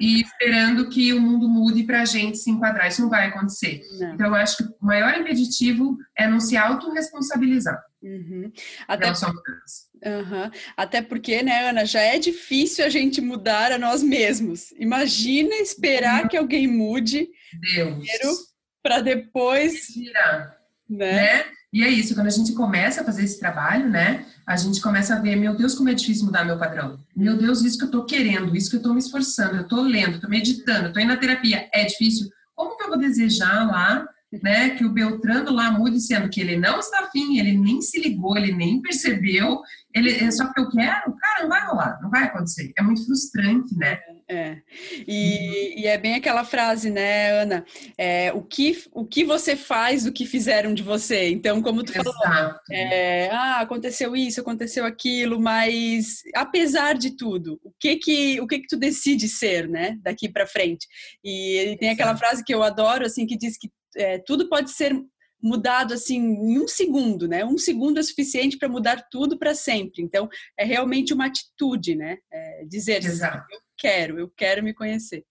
E 0.00 0.20
esperando 0.20 0.88
que 0.88 1.12
o 1.12 1.20
mundo 1.20 1.48
mude 1.48 1.84
para 1.84 2.02
a 2.02 2.04
gente 2.04 2.38
se 2.38 2.50
enquadrar. 2.50 2.88
Isso 2.88 3.02
não 3.02 3.08
vai 3.08 3.28
acontecer. 3.28 3.82
Não. 3.98 4.14
Então, 4.14 4.26
eu 4.26 4.34
acho 4.34 4.56
que 4.56 4.64
o 4.64 4.74
maior 4.80 5.16
impeditivo 5.18 5.96
é 6.16 6.26
não 6.26 6.40
se 6.40 6.56
autorresponsabilizar. 6.56 7.80
Uhum. 8.02 8.52
Até, 8.86 9.06
uhum. 9.10 10.50
Até 10.76 11.02
porque, 11.02 11.42
né, 11.42 11.68
Ana, 11.68 11.84
já 11.84 12.00
é 12.00 12.18
difícil 12.18 12.84
a 12.84 12.88
gente 12.88 13.20
mudar 13.20 13.72
a 13.72 13.78
nós 13.78 14.02
mesmos. 14.02 14.72
Imagina 14.72 15.54
esperar 15.56 16.22
uhum. 16.22 16.28
que 16.28 16.36
alguém 16.36 16.66
mude 16.66 17.28
para 18.82 19.00
depois. 19.00 19.88
Né? 20.88 21.12
né? 21.12 21.44
E 21.76 21.84
é 21.84 21.90
isso, 21.90 22.14
quando 22.14 22.28
a 22.28 22.30
gente 22.30 22.54
começa 22.54 23.02
a 23.02 23.04
fazer 23.04 23.22
esse 23.22 23.38
trabalho, 23.38 23.90
né, 23.90 24.24
a 24.46 24.56
gente 24.56 24.80
começa 24.80 25.14
a 25.14 25.20
ver, 25.20 25.36
meu 25.36 25.54
Deus, 25.54 25.74
como 25.74 25.90
é 25.90 25.92
difícil 25.92 26.24
mudar 26.24 26.42
meu 26.42 26.58
padrão. 26.58 26.98
Meu 27.14 27.36
Deus, 27.36 27.62
isso 27.62 27.76
que 27.76 27.84
eu 27.84 27.90
tô 27.90 28.06
querendo, 28.06 28.56
isso 28.56 28.70
que 28.70 28.76
eu 28.76 28.82
tô 28.82 28.94
me 28.94 28.98
esforçando, 28.98 29.56
eu 29.56 29.68
tô 29.68 29.82
lendo, 29.82 30.18
tô 30.18 30.26
meditando, 30.26 30.90
tô 30.90 30.98
indo 30.98 31.08
na 31.08 31.18
terapia, 31.18 31.68
é 31.74 31.84
difícil. 31.84 32.30
Como 32.54 32.78
que 32.78 32.84
eu 32.84 32.88
vou 32.88 32.98
desejar 32.98 33.66
lá 33.66 34.08
né, 34.42 34.70
que 34.70 34.86
o 34.86 34.90
Beltrano 34.90 35.52
lá 35.52 35.70
mude, 35.70 36.00
sendo 36.00 36.30
que 36.30 36.40
ele 36.40 36.56
não 36.56 36.78
está 36.78 37.00
afim, 37.00 37.38
ele 37.38 37.52
nem 37.58 37.82
se 37.82 38.00
ligou, 38.00 38.38
ele 38.38 38.52
nem 38.52 38.80
percebeu, 38.80 39.60
ele 39.94 40.12
é 40.12 40.30
só 40.30 40.50
que 40.50 40.58
eu 40.58 40.70
quero, 40.70 41.14
cara, 41.14 41.42
não 41.42 41.48
vai 41.50 41.66
rolar, 41.66 41.98
não 42.00 42.08
vai 42.08 42.24
acontecer. 42.24 42.72
É 42.78 42.82
muito 42.82 43.04
frustrante, 43.04 43.76
né? 43.76 43.98
É. 44.28 44.60
E, 45.06 45.82
e 45.82 45.86
é 45.86 45.96
bem 45.96 46.14
aquela 46.14 46.44
frase, 46.44 46.90
né, 46.90 47.30
Ana? 47.30 47.64
É, 47.96 48.32
o, 48.32 48.42
que, 48.42 48.82
o 48.92 49.06
que 49.06 49.24
você 49.24 49.54
faz 49.54 50.02
do 50.02 50.12
que 50.12 50.26
fizeram 50.26 50.74
de 50.74 50.82
você? 50.82 51.30
Então, 51.30 51.62
como 51.62 51.84
tu 51.84 51.92
Exato. 51.92 52.12
falou, 52.12 52.54
é, 52.70 53.30
ah, 53.30 53.60
aconteceu 53.60 54.16
isso, 54.16 54.40
aconteceu 54.40 54.84
aquilo, 54.84 55.38
mas 55.40 56.22
apesar 56.34 56.94
de 56.94 57.16
tudo, 57.16 57.60
o 57.62 57.72
que 57.78 57.96
que, 57.96 58.40
o 58.40 58.48
que, 58.48 58.58
que 58.58 58.66
tu 58.66 58.76
decide 58.76 59.28
ser, 59.28 59.68
né, 59.68 59.96
daqui 60.02 60.28
para 60.28 60.46
frente? 60.46 60.86
E 61.24 61.76
tem 61.78 61.90
aquela 61.90 62.16
frase 62.16 62.42
que 62.44 62.54
eu 62.54 62.64
adoro, 62.64 63.06
assim, 63.06 63.26
que 63.26 63.36
diz 63.36 63.56
que 63.56 63.70
é, 63.96 64.18
tudo 64.18 64.48
pode 64.48 64.72
ser 64.72 64.92
mudado 65.40 65.94
assim 65.94 66.16
em 66.16 66.58
um 66.58 66.66
segundo, 66.66 67.28
né? 67.28 67.44
Um 67.44 67.58
segundo 67.58 68.00
é 68.00 68.02
suficiente 68.02 68.58
para 68.58 68.68
mudar 68.68 69.06
tudo 69.10 69.38
para 69.38 69.54
sempre. 69.54 70.02
Então, 70.02 70.28
é 70.58 70.64
realmente 70.64 71.14
uma 71.14 71.26
atitude, 71.26 71.94
né? 71.94 72.18
É 72.32 72.64
dizer, 72.64 72.98
assim, 72.98 73.22
eu 73.52 73.65
quero, 73.76 74.18
eu 74.18 74.28
quero 74.28 74.62
me 74.62 74.74
conhecer. 74.74 75.24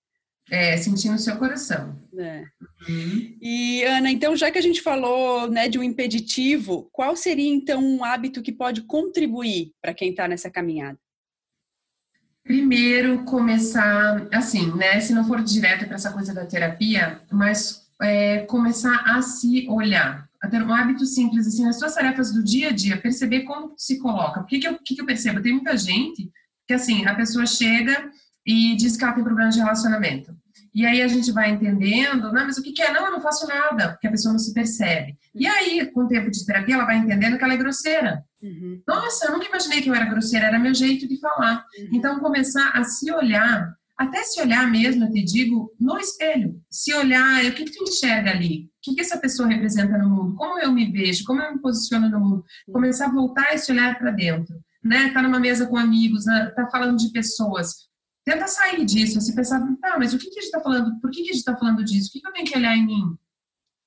É, 0.49 0.77
sentir 0.77 1.09
no 1.09 1.17
seu 1.17 1.37
coração. 1.37 1.99
É. 2.17 2.45
Uhum. 2.87 3.37
E, 3.41 3.83
Ana, 3.83 4.11
então, 4.11 4.35
já 4.35 4.51
que 4.51 4.59
a 4.59 4.61
gente 4.61 4.81
falou 4.81 5.49
né, 5.49 5.67
de 5.67 5.79
um 5.79 5.83
impeditivo, 5.83 6.87
qual 6.91 7.15
seria, 7.15 7.51
então, 7.51 7.83
um 7.83 8.03
hábito 8.03 8.43
que 8.43 8.51
pode 8.51 8.83
contribuir 8.83 9.71
para 9.81 9.93
quem 9.93 10.11
está 10.11 10.27
nessa 10.27 10.49
caminhada? 10.51 10.99
Primeiro, 12.43 13.23
começar, 13.23 14.27
assim, 14.31 14.71
né, 14.75 14.99
se 14.99 15.13
não 15.13 15.25
for 15.25 15.41
direto 15.41 15.85
para 15.87 15.95
essa 15.95 16.13
coisa 16.13 16.31
da 16.31 16.45
terapia, 16.45 17.19
mas 17.31 17.89
é, 17.99 18.41
começar 18.41 19.03
a 19.03 19.19
se 19.23 19.67
olhar, 19.67 20.29
a 20.43 20.47
ter 20.47 20.61
um 20.61 20.71
hábito 20.71 21.07
simples, 21.07 21.47
assim, 21.47 21.65
nas 21.65 21.79
suas 21.79 21.95
tarefas 21.95 22.31
do 22.31 22.43
dia 22.43 22.69
a 22.69 22.71
dia, 22.71 23.01
perceber 23.01 23.41
como 23.41 23.73
se 23.75 23.97
coloca. 23.97 24.41
O 24.41 24.45
que, 24.45 24.59
que, 24.59 24.67
eu, 24.67 24.77
que, 24.77 24.93
que 24.93 25.01
eu 25.01 25.07
percebo? 25.07 25.41
Tem 25.41 25.53
muita 25.53 25.75
gente 25.75 26.29
que, 26.67 26.73
assim, 26.75 27.03
a 27.07 27.15
pessoa 27.15 27.47
chega 27.47 28.11
e 28.45 28.75
diz 28.75 28.95
que 28.95 29.03
ela 29.03 29.13
tem 29.13 29.23
problemas 29.23 29.55
de 29.55 29.61
relacionamento. 29.61 30.35
E 30.75 30.85
aí 30.85 31.01
a 31.01 31.07
gente 31.07 31.31
vai 31.31 31.51
entendendo, 31.51 32.33
não, 32.33 32.45
mas 32.45 32.57
o 32.57 32.61
que, 32.61 32.73
que 32.73 32.81
é? 32.81 32.91
Não, 32.91 33.05
eu 33.05 33.11
não 33.11 33.21
faço 33.21 33.47
nada, 33.47 33.91
porque 33.91 34.07
a 34.07 34.11
pessoa 34.11 34.33
não 34.33 34.39
se 34.39 34.53
percebe. 34.53 35.17
E 35.33 35.47
aí, 35.47 35.89
com 35.91 36.01
o 36.01 36.07
tempo 36.07 36.29
de 36.29 36.45
terapia, 36.45 36.75
ela 36.75 36.85
vai 36.85 36.97
entendendo 36.97 37.37
que 37.37 37.43
ela 37.45 37.53
é 37.53 37.57
grosseira. 37.57 38.21
Uhum. 38.43 38.81
Nossa, 38.85 39.27
eu 39.27 39.31
nunca 39.31 39.47
imaginei 39.47 39.81
que 39.81 39.89
eu 39.89 39.95
era 39.95 40.03
grosseira, 40.03 40.47
era 40.47 40.59
meu 40.59 40.73
jeito 40.73 41.07
de 41.07 41.17
falar. 41.17 41.65
Uhum. 41.79 41.89
Então, 41.93 42.19
começar 42.19 42.71
a 42.71 42.83
se 42.83 43.09
olhar, 43.09 43.73
até 43.97 44.21
se 44.23 44.41
olhar 44.41 44.69
mesmo, 44.69 45.05
eu 45.05 45.11
te 45.11 45.23
digo, 45.23 45.73
no 45.79 45.97
espelho. 45.97 46.61
Se 46.69 46.93
olhar, 46.93 47.45
o 47.45 47.53
que, 47.53 47.63
que 47.63 47.71
tu 47.71 47.83
enxerga 47.85 48.31
ali? 48.31 48.65
O 48.65 48.69
que, 48.81 48.95
que 48.95 49.01
essa 49.01 49.17
pessoa 49.17 49.47
representa 49.47 49.97
no 49.97 50.09
mundo? 50.09 50.35
Como 50.35 50.59
eu 50.59 50.73
me 50.73 50.91
vejo? 50.91 51.23
Como 51.23 51.41
eu 51.41 51.53
me 51.53 51.61
posiciono 51.61 52.09
no 52.09 52.19
mundo? 52.19 52.45
Uhum. 52.67 52.73
Começar 52.73 53.05
a 53.05 53.13
voltar 53.13 53.53
esse 53.53 53.71
olhar 53.71 53.97
para 53.97 54.11
dentro. 54.11 54.59
Né? 54.83 55.09
Tá 55.13 55.21
numa 55.21 55.39
mesa 55.39 55.65
com 55.67 55.77
amigos, 55.77 56.25
né? 56.25 56.51
tá 56.53 56.67
falando 56.67 56.97
de 56.97 57.11
pessoas 57.11 57.84
tenta 58.25 58.47
sair 58.47 58.83
disso, 58.83 59.19
assim, 59.19 59.35
pensar, 59.35 59.61
tá, 59.79 59.97
mas 59.99 60.13
o 60.13 60.17
que, 60.17 60.29
que 60.29 60.39
a 60.39 60.41
gente 60.41 60.45
está 60.45 60.59
falando, 60.59 60.99
por 60.99 61.11
que, 61.11 61.17
que 61.17 61.29
a 61.29 61.33
gente 61.33 61.37
está 61.37 61.55
falando 61.55 61.85
disso? 61.85 62.09
O 62.09 62.11
que, 62.11 62.19
que 62.19 62.27
eu 62.27 62.33
tenho 62.33 62.47
que 62.47 62.57
olhar 62.57 62.75
em 62.75 62.85
mim? 62.85 63.17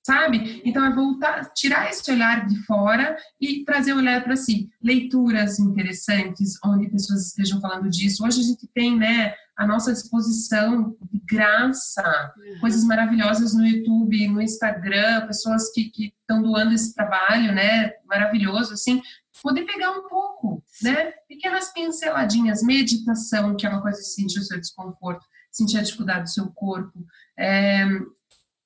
Sabe? 0.07 0.62
Então 0.64 0.83
é 0.87 0.95
voltar, 0.95 1.52
tirar 1.52 1.90
esse 1.90 2.11
olhar 2.11 2.47
de 2.47 2.57
fora 2.64 3.14
e 3.38 3.62
trazer 3.64 3.92
o 3.92 3.99
olhar 3.99 4.25
para 4.25 4.37
si. 4.37 4.71
Leituras 4.83 5.59
interessantes, 5.59 6.57
onde 6.64 6.88
pessoas 6.88 7.26
estejam 7.26 7.61
falando 7.61 7.90
disso. 7.90 8.25
Hoje 8.25 8.40
a 8.40 8.45
gente 8.45 8.66
tem, 8.73 8.97
né, 8.97 9.35
a 9.54 9.66
nossa 9.66 9.92
disposição 9.92 10.97
de 11.12 11.21
graça, 11.28 12.33
uhum. 12.38 12.61
coisas 12.61 12.85
maravilhosas 12.85 13.52
no 13.52 13.66
YouTube, 13.66 14.28
no 14.28 14.40
Instagram, 14.40 15.26
pessoas 15.26 15.71
que 15.73 15.90
estão 16.21 16.40
doando 16.40 16.73
esse 16.73 16.95
trabalho, 16.95 17.52
né, 17.52 17.90
maravilhoso, 18.07 18.73
assim, 18.73 19.02
poder 19.42 19.64
pegar 19.64 19.90
um 19.92 20.09
pouco, 20.09 20.62
né? 20.83 21.12
Pequenas 21.28 21.73
pinceladinhas, 21.73 22.62
meditação, 22.62 23.57
que 23.57 23.66
é 23.66 23.68
uma 23.68 23.83
coisa 23.83 23.99
de 23.99 24.09
sentir 24.09 24.38
o 24.40 24.45
seu 24.45 24.59
desconforto, 24.59 25.25
sentir 25.50 25.78
a 25.78 25.83
dificuldade 25.83 26.25
do 26.25 26.30
seu 26.30 26.49
corpo. 26.50 27.04
É, 27.38 27.85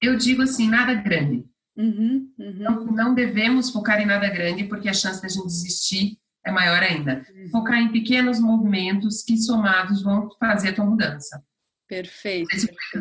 eu 0.01 0.17
digo 0.17 0.43
assim, 0.43 0.69
nada 0.69 0.95
grande. 0.95 1.45
Uhum, 1.77 2.31
uhum. 2.39 2.59
Não, 2.59 2.85
não, 2.87 3.15
devemos 3.15 3.71
focar 3.71 4.01
em 4.01 4.07
nada 4.07 4.29
grande, 4.29 4.65
porque 4.65 4.89
a 4.89 4.95
chance 4.95 5.23
da 5.23 5.29
gente 5.29 5.47
desistir 5.47 6.19
é 6.45 6.51
maior 6.51 6.83
ainda. 6.83 7.25
Uhum. 7.35 7.49
Focar 7.51 7.79
em 7.79 7.93
pequenos 7.93 8.39
movimentos 8.39 9.23
que, 9.23 9.39
somados, 9.39 10.03
vão 10.03 10.29
fazer 10.39 10.71
a 10.71 10.75
tua 10.75 10.85
mudança. 10.85 11.43
Perfeito. 11.89 12.49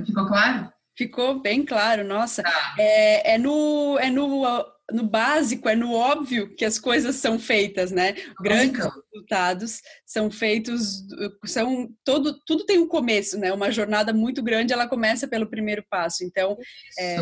Ficou 0.06 0.28
claro? 0.28 0.72
Ficou 0.98 1.42
bem 1.42 1.66
claro, 1.66 2.04
nossa. 2.04 2.44
Tá. 2.44 2.76
É, 2.78 3.34
é, 3.34 3.38
no, 3.38 3.98
é 4.00 4.10
no 4.10 4.46
no 4.92 5.04
básico, 5.04 5.70
é 5.70 5.76
no 5.76 5.94
óbvio 5.94 6.54
que 6.56 6.66
as 6.66 6.80
coisas 6.80 7.16
são 7.16 7.40
feitas, 7.40 7.92
né? 7.92 8.16
Grandes 8.42 8.86
resultados 8.86 9.82
são 10.06 10.30
feitos, 10.30 11.06
são 11.46 11.90
todo, 12.04 12.40
tudo 12.46 12.66
tem 12.66 12.80
um 12.80 12.88
começo, 12.88 13.38
né? 13.38 13.52
Uma 13.54 13.72
jornada 13.72 14.14
muito 14.14 14.42
grande, 14.42 14.74
ela 14.74 14.88
começa 14.88 15.28
pelo 15.28 15.50
primeiro 15.50 15.84
passo. 15.90 16.24
Então, 16.24 16.58
é, 17.00 17.18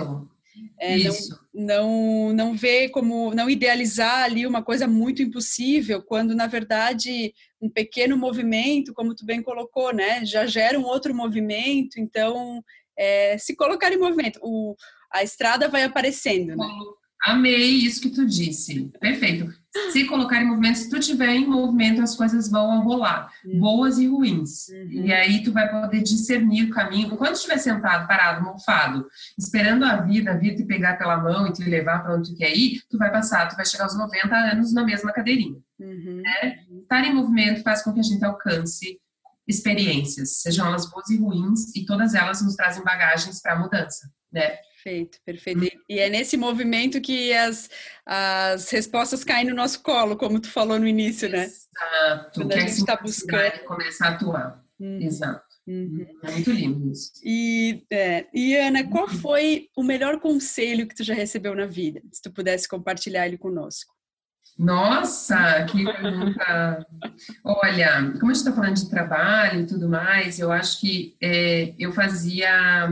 é, 0.80 0.98
não, 0.98 1.14
não, 1.54 2.34
não 2.34 2.54
ver 2.54 2.90
como, 2.90 3.34
não 3.34 3.50
idealizar 3.50 4.24
ali 4.24 4.46
uma 4.46 4.64
coisa 4.64 4.88
muito 4.88 5.22
impossível, 5.22 6.02
quando 6.02 6.36
na 6.36 6.48
verdade 6.48 7.34
um 7.62 7.70
pequeno 7.70 8.18
movimento, 8.18 8.94
como 8.94 9.16
tu 9.16 9.26
bem 9.26 9.42
colocou, 9.42 9.94
né? 9.94 10.26
Já 10.26 10.46
gera 10.46 10.80
um 10.80 10.86
outro 10.86 11.14
movimento. 11.14 12.00
Então, 12.00 12.64
é, 12.98 13.38
se 13.38 13.56
colocar 13.56 13.92
em 13.92 13.98
movimento, 13.98 14.40
o, 14.42 14.76
a 15.12 15.24
estrada 15.24 15.68
vai 15.68 15.84
aparecendo, 15.84 16.56
né? 16.56 16.68
Amei 17.22 17.72
isso 17.72 18.02
que 18.02 18.10
tu 18.10 18.26
disse. 18.26 18.92
Perfeito. 19.00 19.54
Se 19.92 20.06
colocar 20.06 20.42
em 20.42 20.48
movimento, 20.48 20.78
se 20.78 20.90
tu 20.90 21.00
tiver 21.00 21.30
em 21.30 21.46
movimento, 21.46 22.02
as 22.02 22.16
coisas 22.16 22.50
vão 22.50 22.82
rolar, 22.82 23.32
uhum. 23.46 23.60
boas 23.60 24.00
e 24.00 24.08
ruins. 24.08 24.68
Uhum. 24.70 25.06
E 25.06 25.14
aí 25.14 25.44
tu 25.44 25.52
vai 25.52 25.70
poder 25.70 26.02
discernir 26.02 26.64
o 26.64 26.70
caminho. 26.72 27.14
Enquanto 27.14 27.36
estiver 27.36 27.58
sentado, 27.58 28.08
parado, 28.08 28.44
mofado, 28.44 29.06
esperando 29.38 29.86
a 29.86 29.98
vida 29.98 30.38
vir 30.38 30.56
te 30.56 30.64
pegar 30.64 30.98
pela 30.98 31.18
mão 31.18 31.46
e 31.48 31.54
te 31.54 31.64
levar 31.64 32.02
para 32.02 32.16
onde 32.16 32.32
tu 32.32 32.38
quer 32.38 32.56
ir, 32.56 32.82
tu 32.90 32.98
vai 32.98 33.12
passar, 33.12 33.48
tu 33.48 33.56
vai 33.56 33.66
chegar 33.66 33.84
aos 33.84 33.98
90 33.98 34.36
anos 34.36 34.74
na 34.74 34.84
mesma 34.84 35.12
cadeirinha. 35.12 35.58
Uhum. 35.80 36.22
Né? 36.24 36.60
Estar 36.82 37.06
em 37.06 37.14
movimento 37.14 37.62
faz 37.62 37.84
com 37.84 37.94
que 37.94 38.00
a 38.00 38.04
gente 38.04 38.24
alcance 38.26 39.00
experiências, 39.48 40.42
sejam 40.42 40.68
elas 40.68 40.90
boas 40.90 41.10
e 41.10 41.18
ruins, 41.18 41.76
e 41.76 41.84
todas 41.86 42.14
elas 42.14 42.42
nos 42.42 42.56
trazem 42.56 42.84
bagagens 42.84 43.42
para 43.42 43.54
a 43.54 43.60
mudança. 43.60 44.10
Né? 44.32 44.58
Perfeito, 44.84 45.18
perfeito. 45.26 45.66
Hum. 45.66 45.82
E 45.90 46.00
é 46.00 46.10
nesse 46.10 46.38
movimento 46.38 47.02
que 47.02 47.34
as, 47.34 47.70
as 48.06 48.70
respostas 48.70 49.26
caem 49.26 49.48
no 49.50 49.56
nosso 49.56 49.84
colo, 49.84 50.16
como 50.16 50.40
tu 50.40 50.50
falou 50.50 50.80
no 50.80 50.88
início, 50.88 51.30
né? 51.30 51.44
Exato. 51.44 52.32
Quando 52.40 52.54
a 52.54 52.60
gente 52.60 52.72
está 52.72 52.96
buscando. 52.96 53.60
começar 53.66 54.08
a 54.08 54.12
atuar. 54.12 54.64
Uhum. 54.80 55.02
Exato. 55.02 55.44
Uhum. 55.68 56.06
É 56.24 56.32
muito 56.32 56.52
lindo 56.52 56.92
isso. 56.92 57.12
E, 57.24 57.86
é, 57.92 58.26
e, 58.34 58.56
Ana, 58.56 58.88
qual 58.90 59.04
uhum. 59.04 59.20
foi 59.20 59.68
o 59.76 59.84
melhor 59.84 60.20
conselho 60.20 60.88
que 60.88 60.96
tu 60.96 61.04
já 61.04 61.14
recebeu 61.14 61.54
na 61.54 61.66
vida? 61.66 62.02
Se 62.14 62.22
tu 62.22 62.32
pudesse 62.32 62.68
compartilhar 62.68 63.28
ele 63.28 63.38
conosco. 63.38 63.94
Nossa, 64.58 65.64
que 65.66 65.84
pergunta! 65.84 66.86
Olha, 67.46 68.12
como 68.20 68.32
a 68.32 68.34
gente 68.34 68.36
está 68.36 68.54
falando 68.54 68.76
de 68.76 68.90
trabalho 68.90 69.62
e 69.62 69.66
tudo 69.66 69.88
mais, 69.88 70.40
eu 70.40 70.52
acho 70.52 70.82
que 70.82 71.16
é, 71.22 71.74
eu 71.78 71.94
fazia 71.94 72.90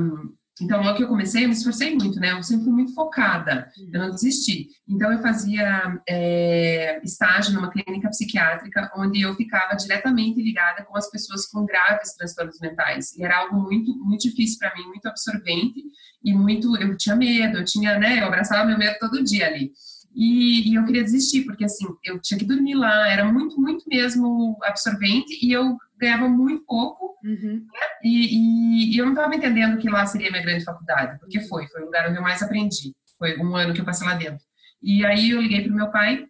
então, 0.61 0.81
logo 0.81 0.97
que 0.97 1.03
eu 1.03 1.07
comecei, 1.07 1.43
eu 1.43 1.47
me 1.47 1.53
esforcei 1.53 1.95
muito, 1.95 2.19
né? 2.19 2.31
Eu 2.31 2.41
sempre 2.41 2.65
fui 2.65 2.73
muito 2.73 2.93
focada, 2.93 3.71
eu 3.93 3.99
não 3.99 4.11
desisti. 4.11 4.69
Então, 4.87 5.11
eu 5.11 5.19
fazia 5.19 5.99
é, 6.07 6.99
estágio 7.03 7.53
numa 7.53 7.69
clínica 7.69 8.09
psiquiátrica, 8.09 8.91
onde 8.95 9.21
eu 9.21 9.35
ficava 9.35 9.75
diretamente 9.75 10.41
ligada 10.41 10.83
com 10.83 10.97
as 10.97 11.09
pessoas 11.09 11.45
com 11.47 11.65
graves 11.65 12.15
transtornos 12.15 12.59
mentais. 12.59 13.15
E 13.15 13.23
era 13.23 13.37
algo 13.37 13.61
muito, 13.61 13.95
muito 14.03 14.21
difícil 14.21 14.57
para 14.57 14.73
mim, 14.75 14.87
muito 14.87 15.07
absorvente 15.07 15.83
e 16.23 16.33
muito. 16.33 16.75
Eu 16.77 16.97
tinha 16.97 17.15
medo, 17.15 17.57
eu 17.59 17.65
tinha, 17.65 17.99
né? 17.99 18.21
Eu 18.21 18.25
abraçava 18.25 18.65
meu 18.65 18.77
medo 18.77 18.97
todo 18.99 19.23
dia 19.23 19.47
ali. 19.47 19.71
E, 20.15 20.71
e, 20.71 20.75
eu 20.75 20.83
queria 20.83 21.03
desistir, 21.03 21.43
porque 21.43 21.63
assim, 21.63 21.85
eu 22.03 22.19
tinha 22.19 22.39
que 22.39 22.45
dormir 22.45 22.73
lá, 22.73 23.07
era 23.07 23.23
muito, 23.31 23.61
muito 23.61 23.85
mesmo 23.87 24.57
absorvente 24.63 25.37
e 25.45 25.51
eu 25.51 25.77
ganhava 25.99 26.27
muito 26.27 26.63
pouco 26.65 27.17
uhum. 27.23 27.65
né? 27.65 27.87
e, 28.03 28.37
e, 28.37 28.95
e, 28.95 28.97
eu 28.97 29.05
não 29.05 29.13
estava 29.13 29.35
entendendo 29.35 29.77
que 29.77 29.89
lá 29.89 30.05
seria 30.05 30.29
minha 30.29 30.43
grande 30.43 30.63
faculdade, 30.63 31.19
porque 31.19 31.41
foi, 31.41 31.67
foi 31.67 31.81
o 31.81 31.85
lugar 31.85 32.09
onde 32.09 32.17
eu 32.17 32.23
mais 32.23 32.41
aprendi, 32.41 32.95
foi 33.17 33.37
um 33.39 33.55
ano 33.55 33.73
que 33.73 33.81
eu 33.81 33.85
passei 33.85 34.07
lá 34.07 34.13
dentro. 34.13 34.45
E 34.81 35.05
aí 35.05 35.31
eu 35.31 35.41
liguei 35.41 35.63
para 35.63 35.71
o 35.71 35.75
meu 35.75 35.91
pai 35.91 36.25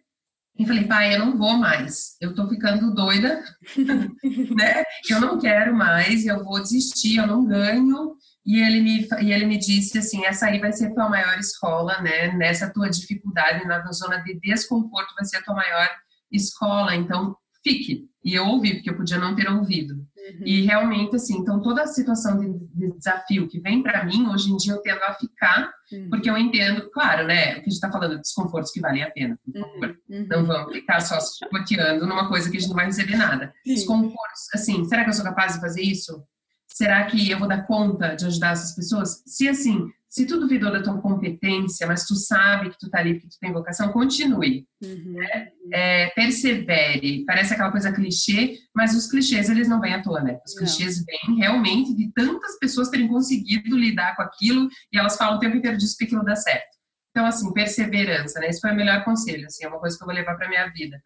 e 0.58 0.66
falei, 0.66 0.84
pai, 0.84 1.14
eu 1.14 1.20
não 1.20 1.36
vou 1.36 1.56
mais, 1.56 2.16
eu 2.20 2.34
tô 2.34 2.48
ficando 2.48 2.92
doida, 2.92 3.44
né? 4.56 4.82
Eu 5.08 5.20
não 5.20 5.38
quero 5.38 5.74
mais, 5.74 6.26
eu 6.26 6.42
vou 6.42 6.60
desistir, 6.60 7.18
eu 7.18 7.26
não 7.26 7.46
ganho, 7.46 8.16
e 8.44 8.60
ele 8.60 8.80
me, 8.80 9.08
e 9.22 9.32
ele 9.32 9.46
me 9.46 9.58
disse 9.58 9.98
assim, 9.98 10.24
essa 10.24 10.46
aí 10.46 10.58
vai 10.58 10.72
ser 10.72 10.86
a 10.86 10.94
tua 10.94 11.08
maior 11.08 11.38
escola, 11.38 12.00
né? 12.00 12.32
Nessa 12.32 12.72
tua 12.72 12.88
dificuldade, 12.88 13.66
na 13.66 13.84
zona 13.92 14.16
de 14.18 14.40
desconforto 14.40 15.14
vai 15.14 15.24
ser 15.26 15.36
a 15.36 15.42
tua 15.42 15.54
maior 15.54 15.88
escola, 16.32 16.94
então 16.94 17.36
fique. 17.68 18.08
E 18.24 18.34
eu 18.34 18.46
ouvi, 18.46 18.74
porque 18.74 18.90
eu 18.90 18.96
podia 18.96 19.18
não 19.18 19.34
ter 19.34 19.48
ouvido. 19.48 19.94
Uhum. 19.94 20.42
E 20.44 20.62
realmente, 20.62 21.16
assim, 21.16 21.38
então 21.38 21.62
toda 21.62 21.82
a 21.82 21.86
situação 21.86 22.38
de, 22.38 22.58
de 22.74 22.92
desafio 22.96 23.48
que 23.48 23.60
vem 23.60 23.82
para 23.82 24.04
mim, 24.04 24.28
hoje 24.28 24.50
em 24.50 24.56
dia 24.56 24.72
eu 24.72 24.82
tendo 24.82 25.02
a 25.02 25.14
ficar, 25.14 25.72
uhum. 25.92 26.10
porque 26.10 26.28
eu 26.28 26.36
entendo, 26.36 26.90
claro, 26.90 27.26
né, 27.26 27.52
o 27.52 27.54
que 27.54 27.60
a 27.60 27.64
gente 27.64 27.72
está 27.72 27.90
falando, 27.90 28.18
desconfortos 28.18 28.72
que 28.72 28.80
valem 28.80 29.02
a 29.02 29.10
pena, 29.10 29.38
por 29.44 29.60
favor. 29.60 29.98
Uhum. 30.10 30.26
Não 30.28 30.44
vamos 30.44 30.72
ficar 30.72 31.00
só 31.00 31.18
se 31.20 31.48
bloqueando 31.50 32.06
numa 32.06 32.28
coisa 32.28 32.50
que 32.50 32.56
a 32.56 32.60
gente 32.60 32.68
não 32.68 32.76
vai 32.76 32.86
receber 32.86 33.16
nada. 33.16 33.52
Sim. 33.64 33.74
Desconfortos, 33.74 34.48
assim, 34.54 34.84
será 34.84 35.04
que 35.04 35.10
eu 35.10 35.14
sou 35.14 35.24
capaz 35.24 35.54
de 35.54 35.60
fazer 35.60 35.82
isso? 35.82 36.22
Será 36.66 37.04
que 37.06 37.30
eu 37.30 37.38
vou 37.38 37.48
dar 37.48 37.66
conta 37.66 38.14
de 38.14 38.26
ajudar 38.26 38.52
essas 38.52 38.74
pessoas? 38.74 39.22
Se 39.26 39.48
assim, 39.48 39.88
se 40.08 40.26
tu 40.26 40.40
duvidou 40.40 40.72
da 40.72 40.82
tua 40.82 41.00
competência, 41.00 41.86
mas 41.86 42.06
tu 42.06 42.14
sabe 42.14 42.70
que 42.70 42.78
tu 42.78 42.88
tá 42.88 42.98
ali 42.98 43.14
porque 43.14 43.28
tu 43.28 43.38
tem 43.38 43.52
vocação, 43.52 43.92
continue. 43.92 44.66
Uhum. 44.82 45.12
Né? 45.12 45.48
É, 45.72 46.06
persevere. 46.10 47.24
Parece 47.26 47.52
aquela 47.52 47.70
coisa 47.70 47.92
clichê, 47.92 48.56
mas 48.74 48.94
os 48.96 49.06
clichês 49.06 49.50
eles 49.50 49.68
não 49.68 49.80
vêm 49.80 49.94
à 49.94 50.02
toa, 50.02 50.22
né? 50.22 50.38
Os 50.46 50.54
não. 50.54 50.62
clichês 50.62 51.04
vêm 51.04 51.36
realmente 51.36 51.94
de 51.94 52.10
tantas 52.12 52.58
pessoas 52.58 52.88
terem 52.88 53.06
conseguido 53.06 53.76
lidar 53.76 54.16
com 54.16 54.22
aquilo 54.22 54.68
e 54.90 54.98
elas 54.98 55.16
falam 55.16 55.36
o 55.36 55.40
tempo 55.40 55.56
inteiro 55.56 55.76
disso 55.76 55.96
que 55.98 56.04
aquilo 56.04 56.24
dá 56.24 56.34
certo. 56.34 56.78
Então, 57.10 57.26
assim, 57.26 57.52
perseverança, 57.52 58.40
né? 58.40 58.48
Esse 58.48 58.60
foi 58.60 58.72
o 58.72 58.76
melhor 58.76 59.04
conselho, 59.04 59.46
assim, 59.46 59.64
é 59.64 59.68
uma 59.68 59.80
coisa 59.80 59.96
que 59.96 60.02
eu 60.02 60.06
vou 60.06 60.14
levar 60.14 60.36
para 60.36 60.48
minha 60.48 60.66
vida. 60.68 60.98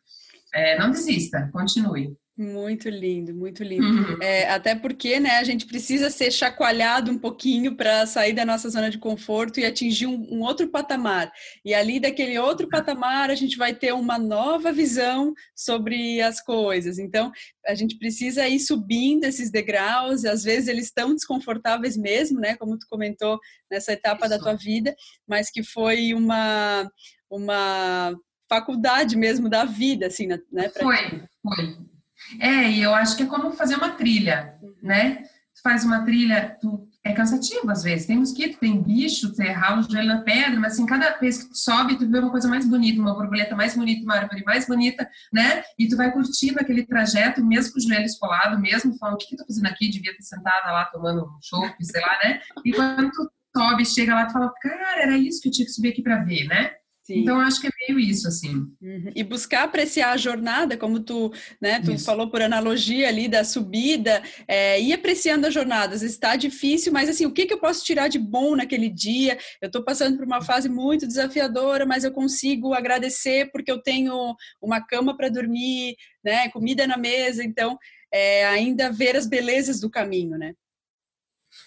É, 0.55 0.79
não 0.79 0.91
desista, 0.91 1.49
continue. 1.53 2.15
Muito 2.37 2.89
lindo, 2.89 3.35
muito 3.35 3.63
lindo. 3.63 3.85
Uhum. 3.85 4.23
É, 4.23 4.49
até 4.49 4.75
porque, 4.75 5.21
né, 5.21 5.33
a 5.33 5.45
gente 5.45 5.67
precisa 5.67 6.09
ser 6.09 6.31
chacoalhado 6.31 7.11
um 7.11 7.19
pouquinho 7.19 7.77
para 7.77 8.07
sair 8.07 8.33
da 8.33 8.43
nossa 8.43 8.71
zona 8.71 8.89
de 8.89 8.97
conforto 8.97 9.61
e 9.61 9.67
atingir 9.67 10.07
um, 10.07 10.27
um, 10.31 10.41
outro 10.41 10.67
patamar. 10.69 11.31
E 11.63 11.75
ali 11.75 12.01
daquele 12.01 12.39
outro 12.39 12.71
patamar 12.71 13.31
a 13.31 13.35
gente 13.35 13.59
vai 13.59 13.75
ter 13.75 13.93
uma 13.93 14.19
nova 14.19 14.73
visão 14.73 15.35
sobre 15.55 16.23
as 16.23 16.43
coisas. 16.43 16.99
Então, 16.99 17.31
a 17.67 17.75
gente 17.75 17.99
precisa 17.99 18.49
ir 18.49 18.61
subindo 18.61 19.25
esses 19.25 19.51
degraus. 19.51 20.25
Às 20.25 20.43
vezes 20.43 20.69
eles 20.69 20.87
estão 20.87 21.15
desconfortáveis 21.15 21.99
mesmo, 21.99 22.41
né, 22.41 22.57
como 22.57 22.79
tu 22.79 22.87
comentou 22.89 23.39
nessa 23.71 23.93
etapa 23.93 24.27
Isso. 24.27 24.31
da 24.31 24.43
tua 24.43 24.55
vida, 24.55 24.97
mas 25.29 25.51
que 25.51 25.63
foi 25.63 26.15
uma 26.15 26.91
uma 27.31 28.15
faculdade 28.49 29.17
mesmo 29.17 29.49
da 29.49 29.65
vida, 29.65 30.07
assim, 30.07 30.27
né? 30.27 30.69
Pra... 30.69 30.83
Foi, 30.83 31.23
foi 31.43 31.92
é, 32.41 32.71
e 32.71 32.83
eu 32.83 32.95
acho 32.95 33.17
que 33.17 33.23
é 33.23 33.27
como 33.27 33.53
fazer 33.53 33.77
uma 33.77 33.91
trilha, 33.91 34.55
uhum. 34.63 34.75
né? 34.83 35.17
Tu 35.55 35.63
faz 35.63 35.85
uma 35.85 36.05
trilha, 36.05 36.57
tu, 36.61 36.89
é 37.05 37.13
cansativo 37.13 37.71
às 37.71 37.83
vezes. 37.83 38.07
Tem 38.07 38.17
mosquito, 38.17 38.59
tem 38.59 38.81
bicho, 38.81 39.29
você 39.29 39.51
rala 39.51 39.81
o 39.81 39.91
joelho 39.91 40.09
na 40.09 40.23
pedra, 40.23 40.59
mas 40.61 40.75
assim, 40.75 40.87
cada 40.87 41.11
vez 41.19 41.43
que 41.43 41.51
tu 41.51 41.59
sobe, 41.59 41.99
tu 41.99 42.09
vê 42.09 42.19
uma 42.19 42.31
coisa 42.31 42.49
mais 42.49 42.67
bonita, 42.67 43.01
uma 43.01 43.15
borboleta 43.15 43.57
mais 43.57 43.75
bonita, 43.75 44.05
uma 44.05 44.17
árvore 44.17 44.45
mais 44.45 44.67
bonita, 44.67 45.09
né? 45.33 45.63
E 45.79 45.89
tu 45.89 45.97
vai 45.97 46.13
curtindo 46.13 46.61
aquele 46.61 46.87
trajeto, 46.87 47.45
mesmo 47.45 47.73
com 47.73 47.79
o 47.79 47.83
joelho 47.83 48.05
esfolado, 48.05 48.59
mesmo 48.61 48.97
falando, 48.99 49.17
o 49.17 49.19
que, 49.19 49.27
que 49.27 49.35
eu 49.35 49.39
tô 49.39 49.47
fazendo 49.47 49.67
aqui? 49.67 49.89
Devia 49.89 50.17
ter 50.17 50.23
sentada 50.23 50.71
lá 50.71 50.85
tomando 50.87 51.25
um 51.25 51.39
chopp, 51.43 51.75
sei 51.85 52.01
lá, 52.01 52.19
né? 52.25 52.41
E 52.65 52.73
quando 52.73 53.11
tu 53.11 53.31
sobe, 53.57 53.85
chega 53.85 54.15
lá, 54.15 54.27
tu 54.27 54.33
fala, 54.33 54.53
cara, 54.61 55.03
era 55.03 55.17
isso 55.17 55.41
que 55.43 55.49
eu 55.49 55.53
tinha 55.53 55.67
que 55.67 55.73
subir 55.73 55.89
aqui 55.89 56.03
para 56.03 56.23
ver, 56.23 56.47
né? 56.47 56.71
Sim. 57.03 57.19
Então, 57.19 57.41
acho 57.41 57.61
que 57.61 57.67
é 57.67 57.71
meio 57.89 57.99
isso, 57.99 58.29
assim. 58.29 58.55
Uhum. 58.81 59.11
E 59.15 59.25
buscar 59.25 59.65
apreciar 59.65 60.13
a 60.13 60.17
jornada, 60.17 60.77
como 60.77 61.01
tu, 61.01 61.33
né, 61.61 61.81
tu 61.81 61.99
falou 61.99 62.31
por 62.31 62.41
analogia 62.41 63.09
ali 63.09 63.27
da 63.27 63.43
subida, 63.43 64.23
é, 64.47 64.81
ir 64.81 64.93
apreciando 64.93 65.47
a 65.47 65.51
jornada. 65.51 65.95
Às 65.97 66.03
vezes 66.03 66.15
está 66.15 66.37
difícil, 66.37 66.93
mas 66.93 67.09
assim, 67.09 67.27
o 67.27 67.33
que, 67.33 67.47
que 67.47 67.55
eu 67.55 67.59
posso 67.59 67.85
tirar 67.85 68.07
de 68.07 68.21
bom 68.21 68.55
naquele 68.55 68.89
dia? 68.89 69.37
Eu 69.61 69.67
estou 69.67 69.83
passando 69.83 70.17
por 70.17 70.25
uma 70.25 70.41
fase 70.41 70.69
muito 70.69 71.07
desafiadora, 71.07 71.85
mas 71.85 72.05
eu 72.05 72.13
consigo 72.13 72.73
agradecer 72.73 73.51
porque 73.51 73.73
eu 73.73 73.83
tenho 73.83 74.37
uma 74.61 74.81
cama 74.81 75.17
para 75.17 75.29
dormir, 75.29 75.97
né, 76.25 76.49
comida 76.51 76.87
na 76.87 76.97
mesa, 76.97 77.43
então 77.43 77.77
é, 78.13 78.47
ainda 78.47 78.93
ver 78.93 79.17
as 79.17 79.27
belezas 79.27 79.81
do 79.81 79.91
caminho, 79.91 80.39
né? 80.39 80.55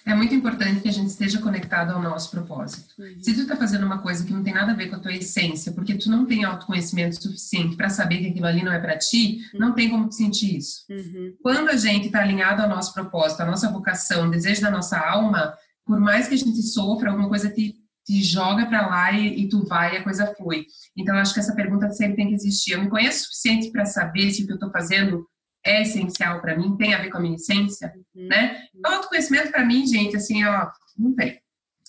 É 0.06 0.14
muito 0.14 0.36
importante 0.36 0.82
que 0.82 0.90
a 0.90 0.94
gente 0.94 1.08
esteja 1.08 1.40
conectado 1.40 1.92
ao 1.92 2.02
nosso 2.02 2.30
propósito. 2.30 2.94
Uhum. 3.00 3.20
Se 3.20 3.34
tu 3.34 3.42
está 3.42 3.56
fazendo 3.56 3.86
uma 3.86 4.00
coisa 4.00 4.24
que 4.24 4.32
não 4.32 4.44
tem 4.44 4.54
nada 4.54 4.72
a 4.72 4.76
ver 4.76 4.88
com 4.88 4.96
a 4.96 5.00
tua 5.00 5.14
essência, 5.14 5.72
porque 5.72 5.96
tu 5.96 6.10
não 6.10 6.26
tem 6.26 6.44
autoconhecimento 6.44 7.22
suficiente 7.22 7.76
para 7.76 7.90
saber 7.90 8.20
que 8.20 8.28
aquilo 8.28 8.46
ali 8.46 8.64
não 8.64 8.72
é 8.72 8.80
para 8.80 8.98
ti, 8.98 9.42
uhum. 9.54 9.60
não 9.60 9.74
tem 9.74 9.90
como 9.90 10.08
tu 10.08 10.16
sentir 10.16 10.58
isso. 10.58 10.86
Uhum. 10.90 11.36
Quando 11.42 11.70
a 11.70 11.78
gente 11.78 12.08
está 12.08 12.22
alinhado 12.22 12.62
ao 12.62 12.70
nosso 12.70 12.94
propósito, 12.94 13.42
à 13.42 13.46
nossa 13.46 13.72
vocação, 13.72 14.28
o 14.28 14.32
desejo 14.32 14.62
da 14.62 14.72
nossa 14.72 14.98
alma, 14.98 15.54
por 15.86 16.00
mais 16.00 16.28
que 16.28 16.36
a 16.36 16.38
gente 16.38 16.62
sofra, 16.62 17.10
alguma 17.10 17.30
coisa 17.30 17.50
te, 17.50 17.76
te 18.06 18.24
joga 18.24 18.66
para 18.66 18.88
lá 18.88 19.12
e, 19.12 19.42
e, 19.42 19.50
tu 19.50 19.66
vai 19.66 19.96
e 19.96 19.98
a 19.98 20.04
coisa 20.04 20.34
flui. 20.36 20.66
Então, 20.96 21.16
acho 21.16 21.34
que 21.34 21.40
essa 21.40 21.56
pergunta 21.56 21.90
sempre 21.92 22.16
tem 22.16 22.28
que 22.28 22.36
existir. 22.36 22.74
Eu 22.74 22.82
me 22.82 22.90
conheço 22.90 23.24
o 23.24 23.26
suficiente 23.28 23.72
para 23.72 23.86
saber 23.86 24.32
se 24.32 24.44
o 24.44 24.46
que 24.46 24.52
eu 24.52 24.56
estou 24.56 24.72
fazendo 24.72 25.28
é 25.66 25.82
essencial 25.82 26.42
para 26.42 26.56
mim, 26.58 26.78
tem 26.78 26.94
a 26.94 27.02
ver 27.02 27.10
com 27.10 27.18
a 27.18 27.22
minha 27.22 27.36
essência, 27.36 27.92
uhum. 28.16 28.28
né? 28.28 28.68
Então, 28.74 28.94
autoconhecimento 28.94 29.52
para 29.52 29.66
mim, 29.66 29.86
gente, 29.88 30.16
assim, 30.16 30.46
ó, 30.46 30.70
não 30.98 31.16
tem. 31.16 31.40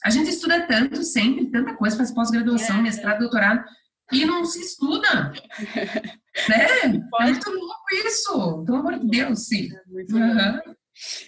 A 0.03 0.11
gente 0.11 0.31
estuda 0.31 0.67
tanto 0.67 1.03
sempre, 1.03 1.51
tanta 1.51 1.75
coisa, 1.75 1.97
faz 1.97 2.11
pós-graduação, 2.11 2.79
é. 2.79 2.83
mestrado, 2.83 3.21
doutorado, 3.21 3.65
e 4.13 4.25
não 4.25 4.45
se 4.45 4.61
estuda, 4.61 5.33
né? 6.49 6.67
É 6.85 6.89
muito 6.89 7.51
louco 7.51 7.85
isso, 8.07 8.65
pelo 8.65 8.79
amor 8.79 8.99
de 8.99 9.09
Deus, 9.09 9.47
sim. 9.47 9.69
É 9.75 10.15
uhum. 10.15 10.77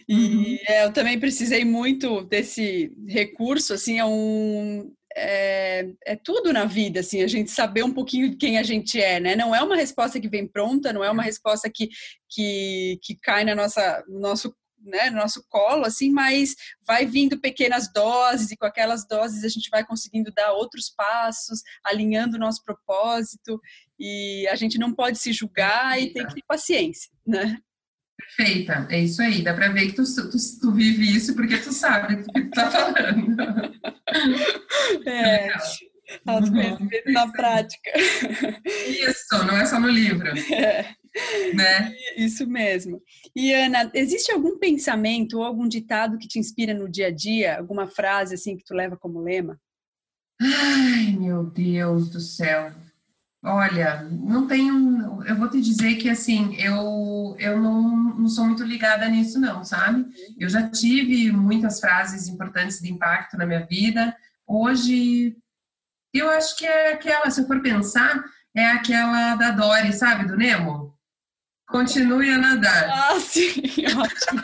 E 0.09 0.15
uhum. 0.15 0.59
é, 0.69 0.85
eu 0.85 0.93
também 0.93 1.21
precisei 1.21 1.65
muito 1.65 2.23
desse 2.25 2.93
recurso, 3.07 3.75
assim, 3.75 3.99
é 3.99 4.05
um 4.05 4.91
é, 5.19 5.93
é, 6.07 6.17
tudo 6.17 6.53
na 6.53 6.65
vida, 6.65 7.01
assim, 7.01 7.23
a 7.23 7.27
gente 7.27 7.51
saber 7.51 7.83
um 7.83 7.93
pouquinho 7.93 8.31
de 8.31 8.37
quem 8.37 8.59
a 8.59 8.63
gente 8.63 9.01
é, 9.01 9.19
né? 9.21 9.37
Não 9.37 9.55
é 9.55 9.63
uma 9.63 9.77
resposta 9.77 10.21
que 10.21 10.29
vem 10.29 10.47
pronta, 10.47 10.93
não 10.93 11.03
é 11.03 11.11
uma 11.11 11.23
resposta 11.23 11.71
que, 11.73 11.89
que, 12.29 12.99
que 13.03 13.17
cai 13.17 13.45
na 13.45 13.55
nossa, 13.55 14.05
no 14.09 14.21
nosso 14.21 14.55
né, 14.81 15.11
no 15.11 15.17
nosso 15.17 15.45
colo, 15.49 15.85
assim, 15.85 16.11
mas 16.11 16.55
vai 16.87 17.05
vindo 17.05 17.41
pequenas 17.41 17.93
doses 17.93 18.51
e 18.51 18.57
com 18.57 18.65
aquelas 18.65 19.07
doses 19.07 19.45
a 19.45 19.49
gente 19.49 19.69
vai 19.71 19.85
conseguindo 19.85 20.33
dar 20.33 20.53
outros 20.53 20.89
passos, 20.89 21.63
alinhando 21.85 22.37
o 22.37 22.41
nosso 22.41 22.63
propósito 22.63 23.61
e 23.99 24.47
a 24.49 24.55
gente 24.55 24.79
não 24.79 24.95
pode 24.95 25.19
se 25.19 25.33
julgar 25.33 26.01
e 26.01 26.13
tem 26.13 26.27
que 26.27 26.35
ter 26.35 26.45
paciência, 26.47 27.11
né? 27.27 27.59
Perfeita, 28.19 28.87
é 28.91 29.01
isso 29.01 29.23
aí. 29.23 29.43
Dá 29.43 29.55
para 29.55 29.69
ver 29.69 29.87
que 29.87 29.93
tu, 29.93 30.03
tu, 30.03 30.61
tu, 30.61 30.73
vive 30.73 31.15
isso 31.17 31.35
porque 31.35 31.57
tu 31.59 31.73
sabe 31.73 32.15
o 32.15 32.25
que 32.25 32.43
tu 32.43 32.51
tá 32.51 32.71
falando. 32.71 33.37
É, 35.07 35.49
vezes 36.51 37.13
na 37.13 37.31
prática. 37.31 37.91
Isso, 38.67 39.45
não 39.47 39.57
é 39.57 39.67
só 39.67 39.79
no 39.79 39.89
livro. 39.89 40.27
É. 40.55 40.95
Né? 41.55 41.95
Isso 42.17 42.47
mesmo. 42.47 43.03
E 43.37 43.53
Ana, 43.53 43.91
existe 43.93 44.33
algum 44.33 44.59
pensamento 44.59 45.39
ou 45.39 45.45
algum 45.45 45.69
ditado 45.69 46.17
que 46.17 46.27
te 46.27 46.39
inspira 46.39 46.73
no 46.73 46.89
dia 46.89 47.09
a 47.09 47.11
dia? 47.11 47.59
Alguma 47.59 47.87
frase 47.87 48.35
assim 48.35 48.57
que 48.57 48.65
tu 48.65 48.75
leva 48.75 48.97
como 48.97 49.21
lema? 49.21 49.61
Ai, 50.41 51.17
meu 51.19 51.45
Deus 51.45 52.09
do 52.09 52.21
céu. 52.21 52.73
Olha, 53.43 54.03
não 54.11 54.47
tenho. 54.49 55.23
Eu 55.25 55.37
vou 55.37 55.49
te 55.49 55.61
dizer 55.61 55.97
que 55.97 56.11
assim, 56.11 56.57
eu, 56.57 57.37
eu 57.39 57.61
não, 57.61 58.15
não 58.15 58.29
sou 58.29 58.45
muito 58.47 58.65
ligada 58.65 59.09
nisso, 59.09 59.41
não, 59.41 59.65
sabe? 59.65 60.07
Eu 60.37 60.49
já 60.49 60.69
tive 60.69 61.31
muitas 61.31 61.79
frases 61.79 62.27
importantes 62.27 62.81
de 62.81 62.91
impacto 62.93 63.37
na 63.37 63.47
minha 63.47 63.65
vida. 63.65 64.17
Hoje, 64.47 65.37
eu 66.13 66.29
acho 66.31 66.57
que 66.57 66.67
é 66.67 66.93
aquela, 66.95 67.31
se 67.31 67.41
eu 67.41 67.47
for 67.47 67.61
pensar, 67.63 68.25
é 68.55 68.67
aquela 68.67 69.37
da 69.37 69.53
Dory, 69.53 69.93
sabe, 69.93 70.27
do 70.27 70.37
Nemo? 70.37 70.97
Continue 71.69 72.31
a 72.33 72.39
nadar. 72.39 72.89
Ah, 72.91 73.21
sim, 73.21 73.63
ótimo. 73.97 74.43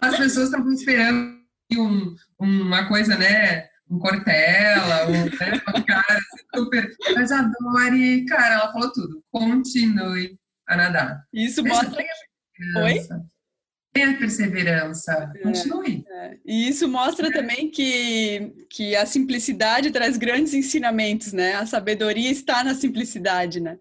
As 0.00 0.16
pessoas 0.16 0.48
estão 0.48 0.72
esperando 0.72 1.38
um, 1.76 2.16
uma 2.38 2.88
coisa, 2.88 3.16
né? 3.16 3.68
Um 3.90 3.98
Cortella, 3.98 5.08
um, 5.08 5.24
né, 5.24 5.30
cara 5.86 6.20
super. 6.54 6.90
Mas 7.14 7.32
a 7.32 7.42
Dori, 7.42 8.24
cara, 8.26 8.54
ela 8.54 8.72
falou 8.72 8.92
tudo. 8.92 9.22
Continue 9.30 10.38
a 10.66 10.76
nadar. 10.76 11.24
Isso 11.32 11.62
Deixa 11.62 11.82
mostra. 11.82 12.04
Oi? 12.84 13.00
Tenha 13.92 14.18
perseverança, 14.18 15.32
é, 15.34 15.38
continue. 15.40 16.04
É. 16.06 16.36
E 16.44 16.68
isso 16.68 16.86
mostra 16.86 17.28
é. 17.28 17.32
também 17.32 17.70
que, 17.70 18.66
que 18.70 18.94
a 18.94 19.06
simplicidade 19.06 19.90
traz 19.90 20.16
grandes 20.16 20.52
ensinamentos, 20.52 21.32
né? 21.32 21.54
A 21.54 21.66
sabedoria 21.66 22.30
está 22.30 22.62
na 22.62 22.74
simplicidade, 22.74 23.60
né? 23.60 23.78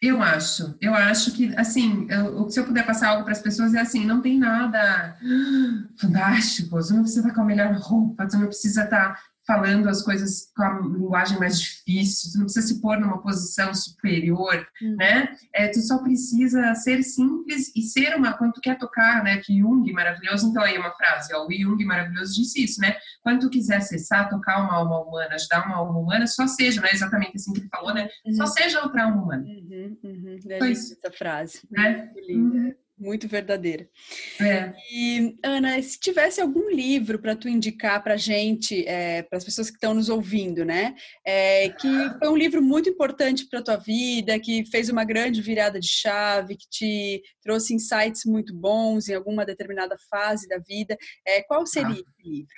Eu 0.00 0.22
acho, 0.22 0.76
eu 0.80 0.94
acho 0.94 1.32
que, 1.32 1.52
assim, 1.56 2.06
eu, 2.08 2.48
se 2.48 2.60
eu 2.60 2.64
puder 2.64 2.86
passar 2.86 3.08
algo 3.08 3.24
para 3.24 3.32
as 3.32 3.42
pessoas 3.42 3.74
é 3.74 3.80
assim, 3.80 4.06
não 4.06 4.22
tem 4.22 4.38
nada 4.38 5.18
fantástico, 5.98 6.70
você 6.70 6.94
não 6.94 7.02
precisa 7.02 7.22
estar 7.22 7.34
com 7.34 7.40
a 7.40 7.44
melhor 7.44 7.74
roupa, 7.74 8.28
você 8.28 8.36
não 8.36 8.46
precisa 8.46 8.84
estar 8.84 9.20
falando 9.48 9.88
as 9.88 10.02
coisas 10.02 10.52
com 10.54 10.62
a 10.62 10.78
linguagem 10.80 11.38
mais 11.38 11.58
difícil, 11.58 12.32
tu 12.32 12.38
não 12.38 12.44
precisa 12.44 12.66
se 12.66 12.82
pôr 12.82 13.00
numa 13.00 13.22
posição 13.22 13.72
superior, 13.72 14.68
uhum. 14.82 14.96
né? 14.96 15.34
É, 15.54 15.68
tu 15.68 15.80
só 15.80 16.02
precisa 16.02 16.74
ser 16.74 17.02
simples 17.02 17.74
e 17.74 17.80
ser 17.80 18.14
uma, 18.14 18.34
quando 18.34 18.52
tu 18.52 18.60
quer 18.60 18.76
tocar, 18.76 19.24
né, 19.24 19.38
que 19.38 19.58
Jung 19.58 19.90
maravilhoso, 19.90 20.50
então 20.50 20.62
aí 20.62 20.76
uma 20.76 20.94
frase, 20.94 21.34
ó, 21.34 21.46
o 21.46 21.50
Jung 21.50 21.82
maravilhoso 21.86 22.34
disse 22.34 22.62
isso, 22.62 22.78
né? 22.78 22.94
Quando 23.22 23.40
tu 23.40 23.48
quiser 23.48 23.76
acessar, 23.76 24.28
tocar 24.28 24.62
uma 24.62 24.74
alma 24.74 25.00
humana, 25.00 25.34
ajudar 25.34 25.66
uma 25.66 25.76
alma 25.76 25.98
humana, 25.98 26.26
só 26.26 26.46
seja, 26.46 26.82
não 26.82 26.88
é 26.88 26.92
exatamente 26.92 27.36
assim 27.36 27.54
que 27.54 27.60
ele 27.60 27.68
falou, 27.70 27.94
né? 27.94 28.06
Uhum. 28.26 28.34
Só 28.34 28.44
seja 28.44 28.82
outra 28.82 29.04
alma 29.04 29.22
humana. 29.22 29.44
Uhum, 29.44 29.96
uhum. 30.04 30.38
É 30.50 30.70
essa 30.70 31.10
frase. 31.10 31.62
Né? 31.70 32.10
Muito 32.12 32.20
linda. 32.20 32.58
Uhum 32.58 32.74
muito 32.98 33.28
verdadeira. 33.28 33.88
É. 34.40 34.72
E, 34.92 35.38
Ana, 35.42 35.80
se 35.82 35.98
tivesse 35.98 36.40
algum 36.40 36.70
livro 36.70 37.18
para 37.18 37.36
tu 37.36 37.48
indicar 37.48 38.02
para 38.02 38.14
a 38.14 38.18
gente, 38.18 38.86
é, 38.86 39.22
para 39.22 39.38
as 39.38 39.44
pessoas 39.44 39.70
que 39.70 39.76
estão 39.76 39.94
nos 39.94 40.08
ouvindo, 40.08 40.64
né? 40.64 40.94
É, 41.24 41.68
que 41.70 41.88
foi 42.18 42.28
um 42.28 42.36
livro 42.36 42.62
muito 42.62 42.88
importante 42.88 43.46
para 43.48 43.60
a 43.60 43.62
tua 43.62 43.76
vida, 43.76 44.38
que 44.38 44.64
fez 44.66 44.88
uma 44.88 45.04
grande 45.04 45.40
virada 45.40 45.78
de 45.78 45.88
chave, 45.88 46.56
que 46.56 46.68
te 46.68 47.22
trouxe 47.42 47.74
insights 47.74 48.24
muito 48.24 48.54
bons 48.54 49.08
em 49.08 49.14
alguma 49.14 49.44
determinada 49.44 49.96
fase 50.10 50.48
da 50.48 50.58
vida, 50.58 50.96
é, 51.26 51.42
qual 51.42 51.66
seria 51.66 51.88
ah. 51.88 51.92
esse 51.92 52.28
livro? 52.28 52.54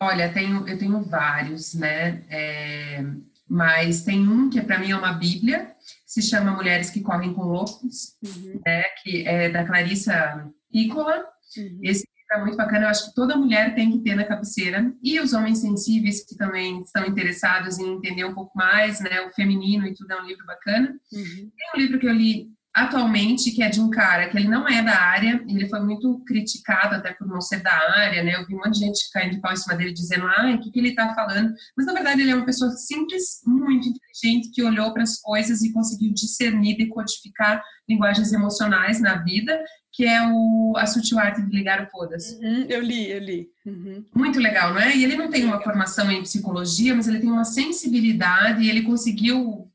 Olha, 0.00 0.32
tenho, 0.32 0.68
eu 0.68 0.78
tenho 0.78 1.02
vários, 1.02 1.74
né? 1.74 2.24
É, 2.28 3.04
mas 3.48 4.02
tem 4.02 4.28
um 4.28 4.50
que 4.50 4.60
para 4.60 4.78
mim 4.78 4.90
é 4.90 4.96
uma 4.96 5.12
bíblia, 5.12 5.73
se 6.14 6.22
chama 6.22 6.52
Mulheres 6.52 6.90
que 6.90 7.00
Correm 7.00 7.34
com 7.34 7.42
Loucos, 7.42 8.16
uhum. 8.22 8.60
né, 8.64 8.84
que 9.02 9.26
é 9.26 9.48
da 9.48 9.64
Clarissa 9.64 10.48
Piccola. 10.70 11.26
Uhum. 11.56 11.80
Esse 11.82 12.06
é 12.30 12.38
muito 12.40 12.56
bacana, 12.56 12.84
eu 12.84 12.88
acho 12.88 13.08
que 13.08 13.14
toda 13.16 13.36
mulher 13.36 13.74
tem 13.74 13.90
que 13.90 13.98
ter 13.98 14.14
na 14.14 14.24
cabeceira. 14.24 14.94
E 15.02 15.18
os 15.18 15.32
homens 15.32 15.58
sensíveis 15.58 16.24
que 16.24 16.36
também 16.36 16.82
estão 16.82 17.04
interessados 17.04 17.80
em 17.80 17.94
entender 17.94 18.24
um 18.24 18.32
pouco 18.32 18.56
mais, 18.56 19.00
né, 19.00 19.22
o 19.22 19.32
feminino 19.32 19.88
e 19.88 19.94
tudo 19.94 20.12
é 20.12 20.22
um 20.22 20.26
livro 20.26 20.46
bacana. 20.46 20.96
Uhum. 21.12 21.50
Tem 21.50 21.70
um 21.74 21.78
livro 21.78 21.98
que 21.98 22.06
eu 22.06 22.12
li 22.12 22.48
atualmente, 22.74 23.52
que 23.52 23.62
é 23.62 23.68
de 23.68 23.80
um 23.80 23.88
cara 23.88 24.28
que 24.28 24.36
ele 24.36 24.48
não 24.48 24.68
é 24.68 24.82
da 24.82 24.98
área, 24.98 25.40
ele 25.48 25.68
foi 25.68 25.80
muito 25.80 26.18
criticado 26.26 26.96
até 26.96 27.12
por 27.12 27.26
não 27.26 27.40
ser 27.40 27.62
da 27.62 27.72
área, 27.72 28.22
né? 28.24 28.34
Eu 28.34 28.44
vi 28.46 28.54
um 28.54 28.58
monte 28.58 28.72
de 28.72 28.80
gente 28.80 29.10
caindo 29.12 29.36
de 29.36 29.40
pau 29.40 29.52
em 29.52 29.56
cima 29.56 29.76
dele 29.76 29.92
dizendo, 29.92 30.26
ah, 30.26 30.52
o 30.54 30.60
que, 30.60 30.72
que 30.72 30.78
ele 30.80 30.88
está 30.88 31.14
falando? 31.14 31.54
Mas, 31.76 31.86
na 31.86 31.92
verdade, 31.92 32.20
ele 32.20 32.32
é 32.32 32.34
uma 32.34 32.44
pessoa 32.44 32.72
simples, 32.72 33.40
muito 33.46 33.88
inteligente, 33.88 34.50
que 34.52 34.62
olhou 34.64 34.92
para 34.92 35.04
as 35.04 35.20
coisas 35.20 35.62
e 35.62 35.72
conseguiu 35.72 36.12
discernir, 36.12 36.76
decodificar 36.76 37.62
linguagens 37.88 38.32
emocionais 38.32 39.00
na 39.00 39.22
vida, 39.22 39.62
que 39.92 40.04
é 40.04 40.20
o, 40.26 40.74
a 40.76 40.86
sutil 40.86 41.20
arte 41.20 41.42
de 41.42 41.56
ligar 41.56 41.80
o 41.80 41.90
foda-se. 41.90 42.34
Uhum, 42.44 42.66
eu 42.68 42.80
li, 42.80 43.08
eu 43.08 43.20
li. 43.20 43.48
Uhum. 43.64 44.04
Muito 44.12 44.40
legal, 44.40 44.74
não 44.74 44.80
é? 44.80 44.96
E 44.96 45.04
ele 45.04 45.16
não 45.16 45.30
tem 45.30 45.44
uma 45.44 45.60
formação 45.60 46.10
em 46.10 46.22
psicologia, 46.22 46.92
mas 46.94 47.06
ele 47.06 47.20
tem 47.20 47.30
uma 47.30 47.44
sensibilidade 47.44 48.62
e 48.62 48.68
ele 48.68 48.82
conseguiu 48.82 49.70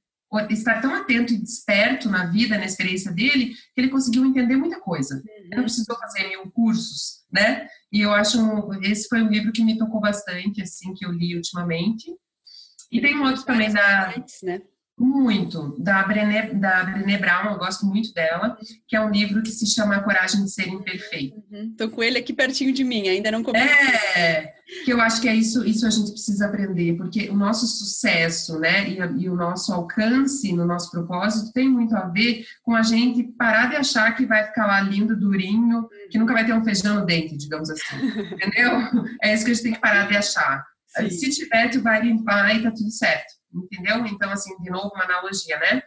estar 0.49 0.81
tão 0.81 0.93
atento 0.93 1.33
e 1.33 1.37
desperto 1.37 2.09
na 2.09 2.27
vida, 2.27 2.57
na 2.57 2.65
experiência 2.65 3.11
dele, 3.11 3.55
que 3.73 3.81
ele 3.81 3.89
conseguiu 3.89 4.25
entender 4.25 4.55
muita 4.55 4.79
coisa. 4.79 5.15
Uhum. 5.15 5.21
Ele 5.37 5.55
não 5.55 5.63
precisou 5.63 5.97
fazer 5.97 6.27
mil 6.27 6.49
cursos, 6.51 7.23
né? 7.31 7.67
E 7.91 8.01
eu 8.01 8.13
acho, 8.13 8.37
esse 8.83 9.07
foi 9.07 9.21
um 9.21 9.29
livro 9.29 9.51
que 9.51 9.63
me 9.63 9.77
tocou 9.77 9.99
bastante, 9.99 10.61
assim, 10.61 10.93
que 10.93 11.05
eu 11.05 11.11
li 11.11 11.35
ultimamente. 11.35 12.13
E 12.91 13.01
tem 13.01 13.17
um 13.17 13.23
outro 13.23 13.43
também 13.43 13.71
da... 13.71 14.13
Né? 14.43 14.61
Muito. 14.99 15.75
Da 15.79 16.03
Brené, 16.03 16.53
da 16.53 16.83
Brené 16.83 17.17
Brown, 17.17 17.53
eu 17.53 17.57
gosto 17.57 17.85
muito 17.85 18.13
dela, 18.13 18.57
que 18.85 18.97
é 18.97 19.01
um 19.01 19.09
livro 19.09 19.41
que 19.41 19.49
se 19.49 19.65
chama 19.65 19.95
A 19.95 20.03
Coragem 20.03 20.43
de 20.43 20.51
Ser 20.51 20.67
Imperfeito. 20.67 21.41
Uhum. 21.49 21.73
Tô 21.77 21.89
com 21.89 22.03
ele 22.03 22.17
aqui 22.17 22.33
pertinho 22.33 22.73
de 22.73 22.83
mim, 22.83 23.07
ainda 23.07 23.31
não 23.31 23.41
comecei. 23.41 23.69
É, 24.17 24.53
que 24.83 24.91
eu 24.91 24.99
acho 24.99 25.21
que 25.21 25.29
é 25.29 25.33
isso, 25.33 25.65
isso 25.65 25.87
a 25.87 25.89
gente 25.89 26.11
precisa 26.11 26.47
aprender, 26.47 26.97
porque 26.97 27.29
o 27.29 27.35
nosso 27.35 27.65
sucesso, 27.65 28.59
né, 28.59 28.89
e, 28.89 29.23
e 29.23 29.29
o 29.29 29.35
nosso 29.35 29.71
alcance 29.71 30.51
no 30.51 30.65
nosso 30.65 30.91
propósito 30.91 31.53
tem 31.53 31.69
muito 31.69 31.95
a 31.95 32.07
ver 32.07 32.45
com 32.61 32.75
a 32.75 32.81
gente 32.83 33.23
parar 33.37 33.69
de 33.69 33.77
achar 33.77 34.13
que 34.15 34.25
vai 34.25 34.43
ficar 34.47 34.67
lá 34.67 34.81
lindo, 34.81 35.17
durinho, 35.17 35.87
que 36.11 36.19
nunca 36.19 36.33
vai 36.33 36.45
ter 36.45 36.53
um 36.53 36.63
feijão 36.63 36.99
no 36.99 37.05
dente, 37.05 37.37
digamos 37.37 37.69
assim. 37.69 37.95
Entendeu? 38.35 38.81
É 39.23 39.33
isso 39.33 39.45
que 39.45 39.51
a 39.51 39.53
gente 39.53 39.63
tem 39.63 39.73
que 39.73 39.79
parar 39.79 40.09
de 40.09 40.17
achar. 40.17 40.65
Sim. 40.87 41.09
Se 41.09 41.29
tiver, 41.29 41.69
tu 41.69 41.81
vai 41.81 42.01
limpar 42.01 42.53
e 42.55 42.63
tá 42.63 42.71
tudo 42.71 42.91
certo 42.91 43.38
entendeu? 43.53 44.05
Então, 44.05 44.31
assim, 44.31 44.55
de 44.61 44.69
novo, 44.69 44.91
uma 44.93 45.03
analogia, 45.03 45.57
né? 45.59 45.81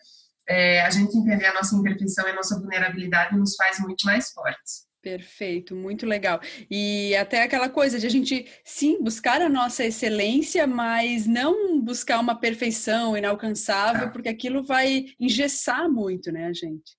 É, 0.49 0.83
a 0.83 0.91
gente 0.91 1.17
entender 1.17 1.47
a 1.47 1.55
nossa 1.55 1.77
imperfeição 1.77 2.27
e 2.27 2.31
a 2.31 2.35
nossa 2.35 2.59
vulnerabilidade 2.59 3.37
nos 3.37 3.55
faz 3.55 3.79
muito 3.79 4.05
mais 4.05 4.31
fortes. 4.33 4.87
Perfeito, 5.03 5.75
muito 5.75 6.07
legal. 6.07 6.41
E 6.71 7.15
até 7.17 7.43
aquela 7.43 7.69
coisa 7.69 7.99
de 7.99 8.07
a 8.07 8.11
gente, 8.11 8.47
sim, 8.65 9.03
buscar 9.03 9.43
a 9.43 9.49
nossa 9.49 9.85
excelência, 9.85 10.65
mas 10.65 11.27
não 11.27 11.81
buscar 11.81 12.21
uma 12.21 12.39
perfeição 12.39 13.17
inalcançável, 13.17 14.13
porque 14.13 14.29
aquilo 14.29 14.63
vai 14.63 15.07
engessar 15.19 15.91
muito, 15.91 16.31
né, 16.31 16.47
a 16.47 16.53
gente. 16.53 16.97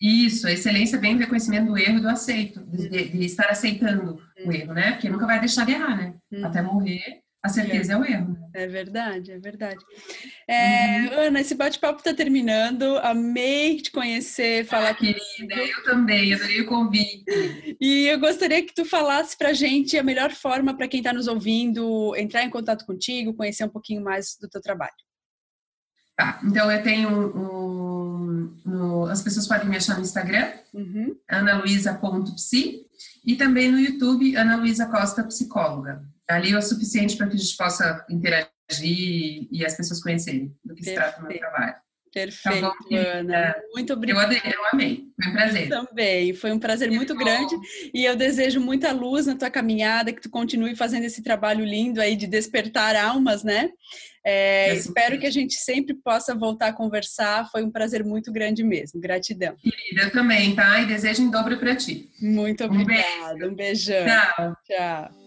Isso, 0.00 0.46
a 0.46 0.52
excelência 0.52 0.98
vem 0.98 1.14
do 1.14 1.20
reconhecimento 1.20 1.66
do 1.66 1.78
erro 1.78 1.98
e 1.98 2.02
do 2.02 2.08
aceito, 2.08 2.60
de, 2.66 2.88
de 2.88 3.24
estar 3.24 3.48
aceitando 3.48 4.20
o 4.44 4.52
erro, 4.52 4.74
né? 4.74 4.92
Porque 4.92 5.08
nunca 5.08 5.26
vai 5.26 5.40
deixar 5.40 5.64
de 5.64 5.72
errar, 5.72 5.96
né? 5.96 6.14
Uhum. 6.30 6.44
Até 6.44 6.60
morrer, 6.60 7.22
a 7.46 7.48
certeza 7.48 7.92
é 7.94 7.96
o 7.96 8.04
erro. 8.04 8.36
É 8.54 8.66
verdade, 8.66 9.32
é 9.32 9.38
verdade. 9.38 9.84
É, 10.48 11.00
uhum. 11.00 11.20
Ana, 11.20 11.40
esse 11.40 11.54
bate-papo 11.54 11.98
está 11.98 12.12
terminando. 12.12 12.98
Amei 12.98 13.80
te 13.80 13.90
conhecer, 13.90 14.66
falar 14.66 14.90
ah, 14.90 14.94
querida, 14.94 15.54
eu 15.54 15.84
também, 15.84 16.34
adorei 16.34 16.60
o 16.60 16.66
convite. 16.66 17.24
E 17.80 18.06
eu 18.06 18.18
gostaria 18.18 18.64
que 18.64 18.74
tu 18.74 18.84
falasse 18.84 19.36
para 19.36 19.52
gente 19.52 19.96
a 19.96 20.02
melhor 20.02 20.32
forma 20.32 20.76
para 20.76 20.88
quem 20.88 21.00
está 21.00 21.12
nos 21.12 21.28
ouvindo 21.28 22.14
entrar 22.16 22.42
em 22.42 22.50
contato 22.50 22.84
contigo, 22.84 23.34
conhecer 23.34 23.64
um 23.64 23.70
pouquinho 23.70 24.02
mais 24.02 24.36
do 24.40 24.48
teu 24.48 24.60
trabalho. 24.60 24.92
Tá, 26.16 26.40
então 26.42 26.72
eu 26.72 26.82
tenho 26.82 27.10
um, 27.10 28.58
um, 28.66 29.04
as 29.04 29.20
pessoas 29.20 29.46
podem 29.46 29.68
me 29.68 29.76
achar 29.76 29.96
no 29.96 30.02
Instagram, 30.02 30.50
uhum. 30.72 31.14
analuisa.psi, 31.28 32.85
e 33.24 33.36
também 33.36 33.70
no 33.70 33.78
YouTube, 33.78 34.36
Ana 34.36 34.56
Luísa 34.56 34.86
Costa 34.86 35.24
Psicóloga 35.24 36.02
ali 36.28 36.52
é 36.52 36.58
o 36.58 36.62
suficiente 36.62 37.16
para 37.16 37.28
que 37.28 37.34
a 37.34 37.38
gente 37.38 37.56
possa 37.56 38.04
interagir 38.10 39.48
e 39.50 39.64
as 39.64 39.76
pessoas 39.76 40.02
conhecerem 40.02 40.54
do 40.64 40.74
que 40.74 40.82
Perfeito. 40.82 40.84
se 40.84 40.94
trata 40.94 41.22
o 41.22 41.28
meu 41.28 41.38
trabalho. 41.38 41.74
Perfeito, 42.12 42.60
tá 42.60 42.74
bom, 42.90 42.96
Ana. 42.96 43.56
Muito 43.74 43.92
obrigada. 43.92 44.32
Eu, 44.32 44.40
eu 44.50 44.64
amei, 44.72 45.04
foi 45.14 45.30
um 45.30 45.34
prazer. 45.34 45.62
Eu 45.70 45.86
também, 45.86 46.34
foi 46.34 46.52
um 46.52 46.58
prazer 46.58 46.90
muito 46.90 47.14
grande 47.14 47.54
e 47.92 48.04
eu 48.06 48.16
desejo 48.16 48.58
muita 48.58 48.90
luz 48.90 49.26
na 49.26 49.36
tua 49.36 49.50
caminhada, 49.50 50.12
que 50.12 50.22
tu 50.22 50.30
continue 50.30 50.74
fazendo 50.74 51.04
esse 51.04 51.22
trabalho 51.22 51.62
lindo 51.62 52.00
aí 52.00 52.16
de 52.16 52.26
despertar 52.26 52.96
almas, 52.96 53.44
né? 53.44 53.68
É, 54.28 54.74
espero 54.74 55.20
que 55.20 55.26
a 55.26 55.30
gente 55.30 55.54
sempre 55.54 55.94
possa 55.94 56.34
voltar 56.34 56.66
a 56.66 56.72
conversar. 56.72 57.48
Foi 57.48 57.62
um 57.62 57.70
prazer 57.70 58.04
muito 58.04 58.32
grande 58.32 58.64
mesmo. 58.64 59.00
Gratidão. 59.00 59.54
Querida, 59.62 60.02
eu 60.02 60.10
também, 60.10 60.52
tá? 60.52 60.80
E 60.80 60.86
desejo 60.86 61.22
em 61.22 61.30
dobro 61.30 61.56
para 61.58 61.76
ti. 61.76 62.10
Muito 62.20 62.64
obrigada. 62.64 63.46
Um, 63.46 63.54
beijo. 63.54 63.92
um 63.92 64.04
beijão. 64.04 64.04
Tchau. 64.04 64.56
Tchau. 64.66 65.25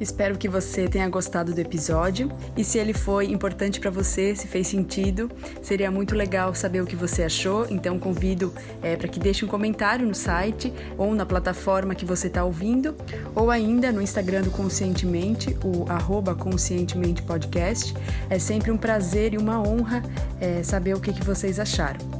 Espero 0.00 0.38
que 0.38 0.48
você 0.48 0.88
tenha 0.88 1.06
gostado 1.10 1.52
do 1.52 1.58
episódio 1.58 2.32
e 2.56 2.64
se 2.64 2.78
ele 2.78 2.94
foi 2.94 3.26
importante 3.26 3.78
para 3.78 3.90
você, 3.90 4.34
se 4.34 4.48
fez 4.48 4.66
sentido, 4.66 5.30
seria 5.60 5.90
muito 5.90 6.14
legal 6.14 6.54
saber 6.54 6.80
o 6.80 6.86
que 6.86 6.96
você 6.96 7.24
achou. 7.24 7.66
Então 7.68 7.98
convido 7.98 8.54
é, 8.82 8.96
para 8.96 9.08
que 9.08 9.20
deixe 9.20 9.44
um 9.44 9.48
comentário 9.48 10.06
no 10.06 10.14
site 10.14 10.72
ou 10.96 11.14
na 11.14 11.26
plataforma 11.26 11.94
que 11.94 12.06
você 12.06 12.28
está 12.28 12.42
ouvindo, 12.42 12.96
ou 13.34 13.50
ainda 13.50 13.92
no 13.92 14.00
Instagram 14.00 14.42
do 14.42 14.50
Conscientemente, 14.50 15.54
o 15.62 15.84
arroba 15.90 16.34
Conscientemente 16.34 17.22
Podcast. 17.22 17.94
É 18.30 18.38
sempre 18.38 18.70
um 18.70 18.78
prazer 18.78 19.34
e 19.34 19.38
uma 19.38 19.60
honra 19.60 20.02
é, 20.40 20.62
saber 20.62 20.94
o 20.94 21.00
que, 21.00 21.12
que 21.12 21.22
vocês 21.22 21.60
acharam. 21.60 22.19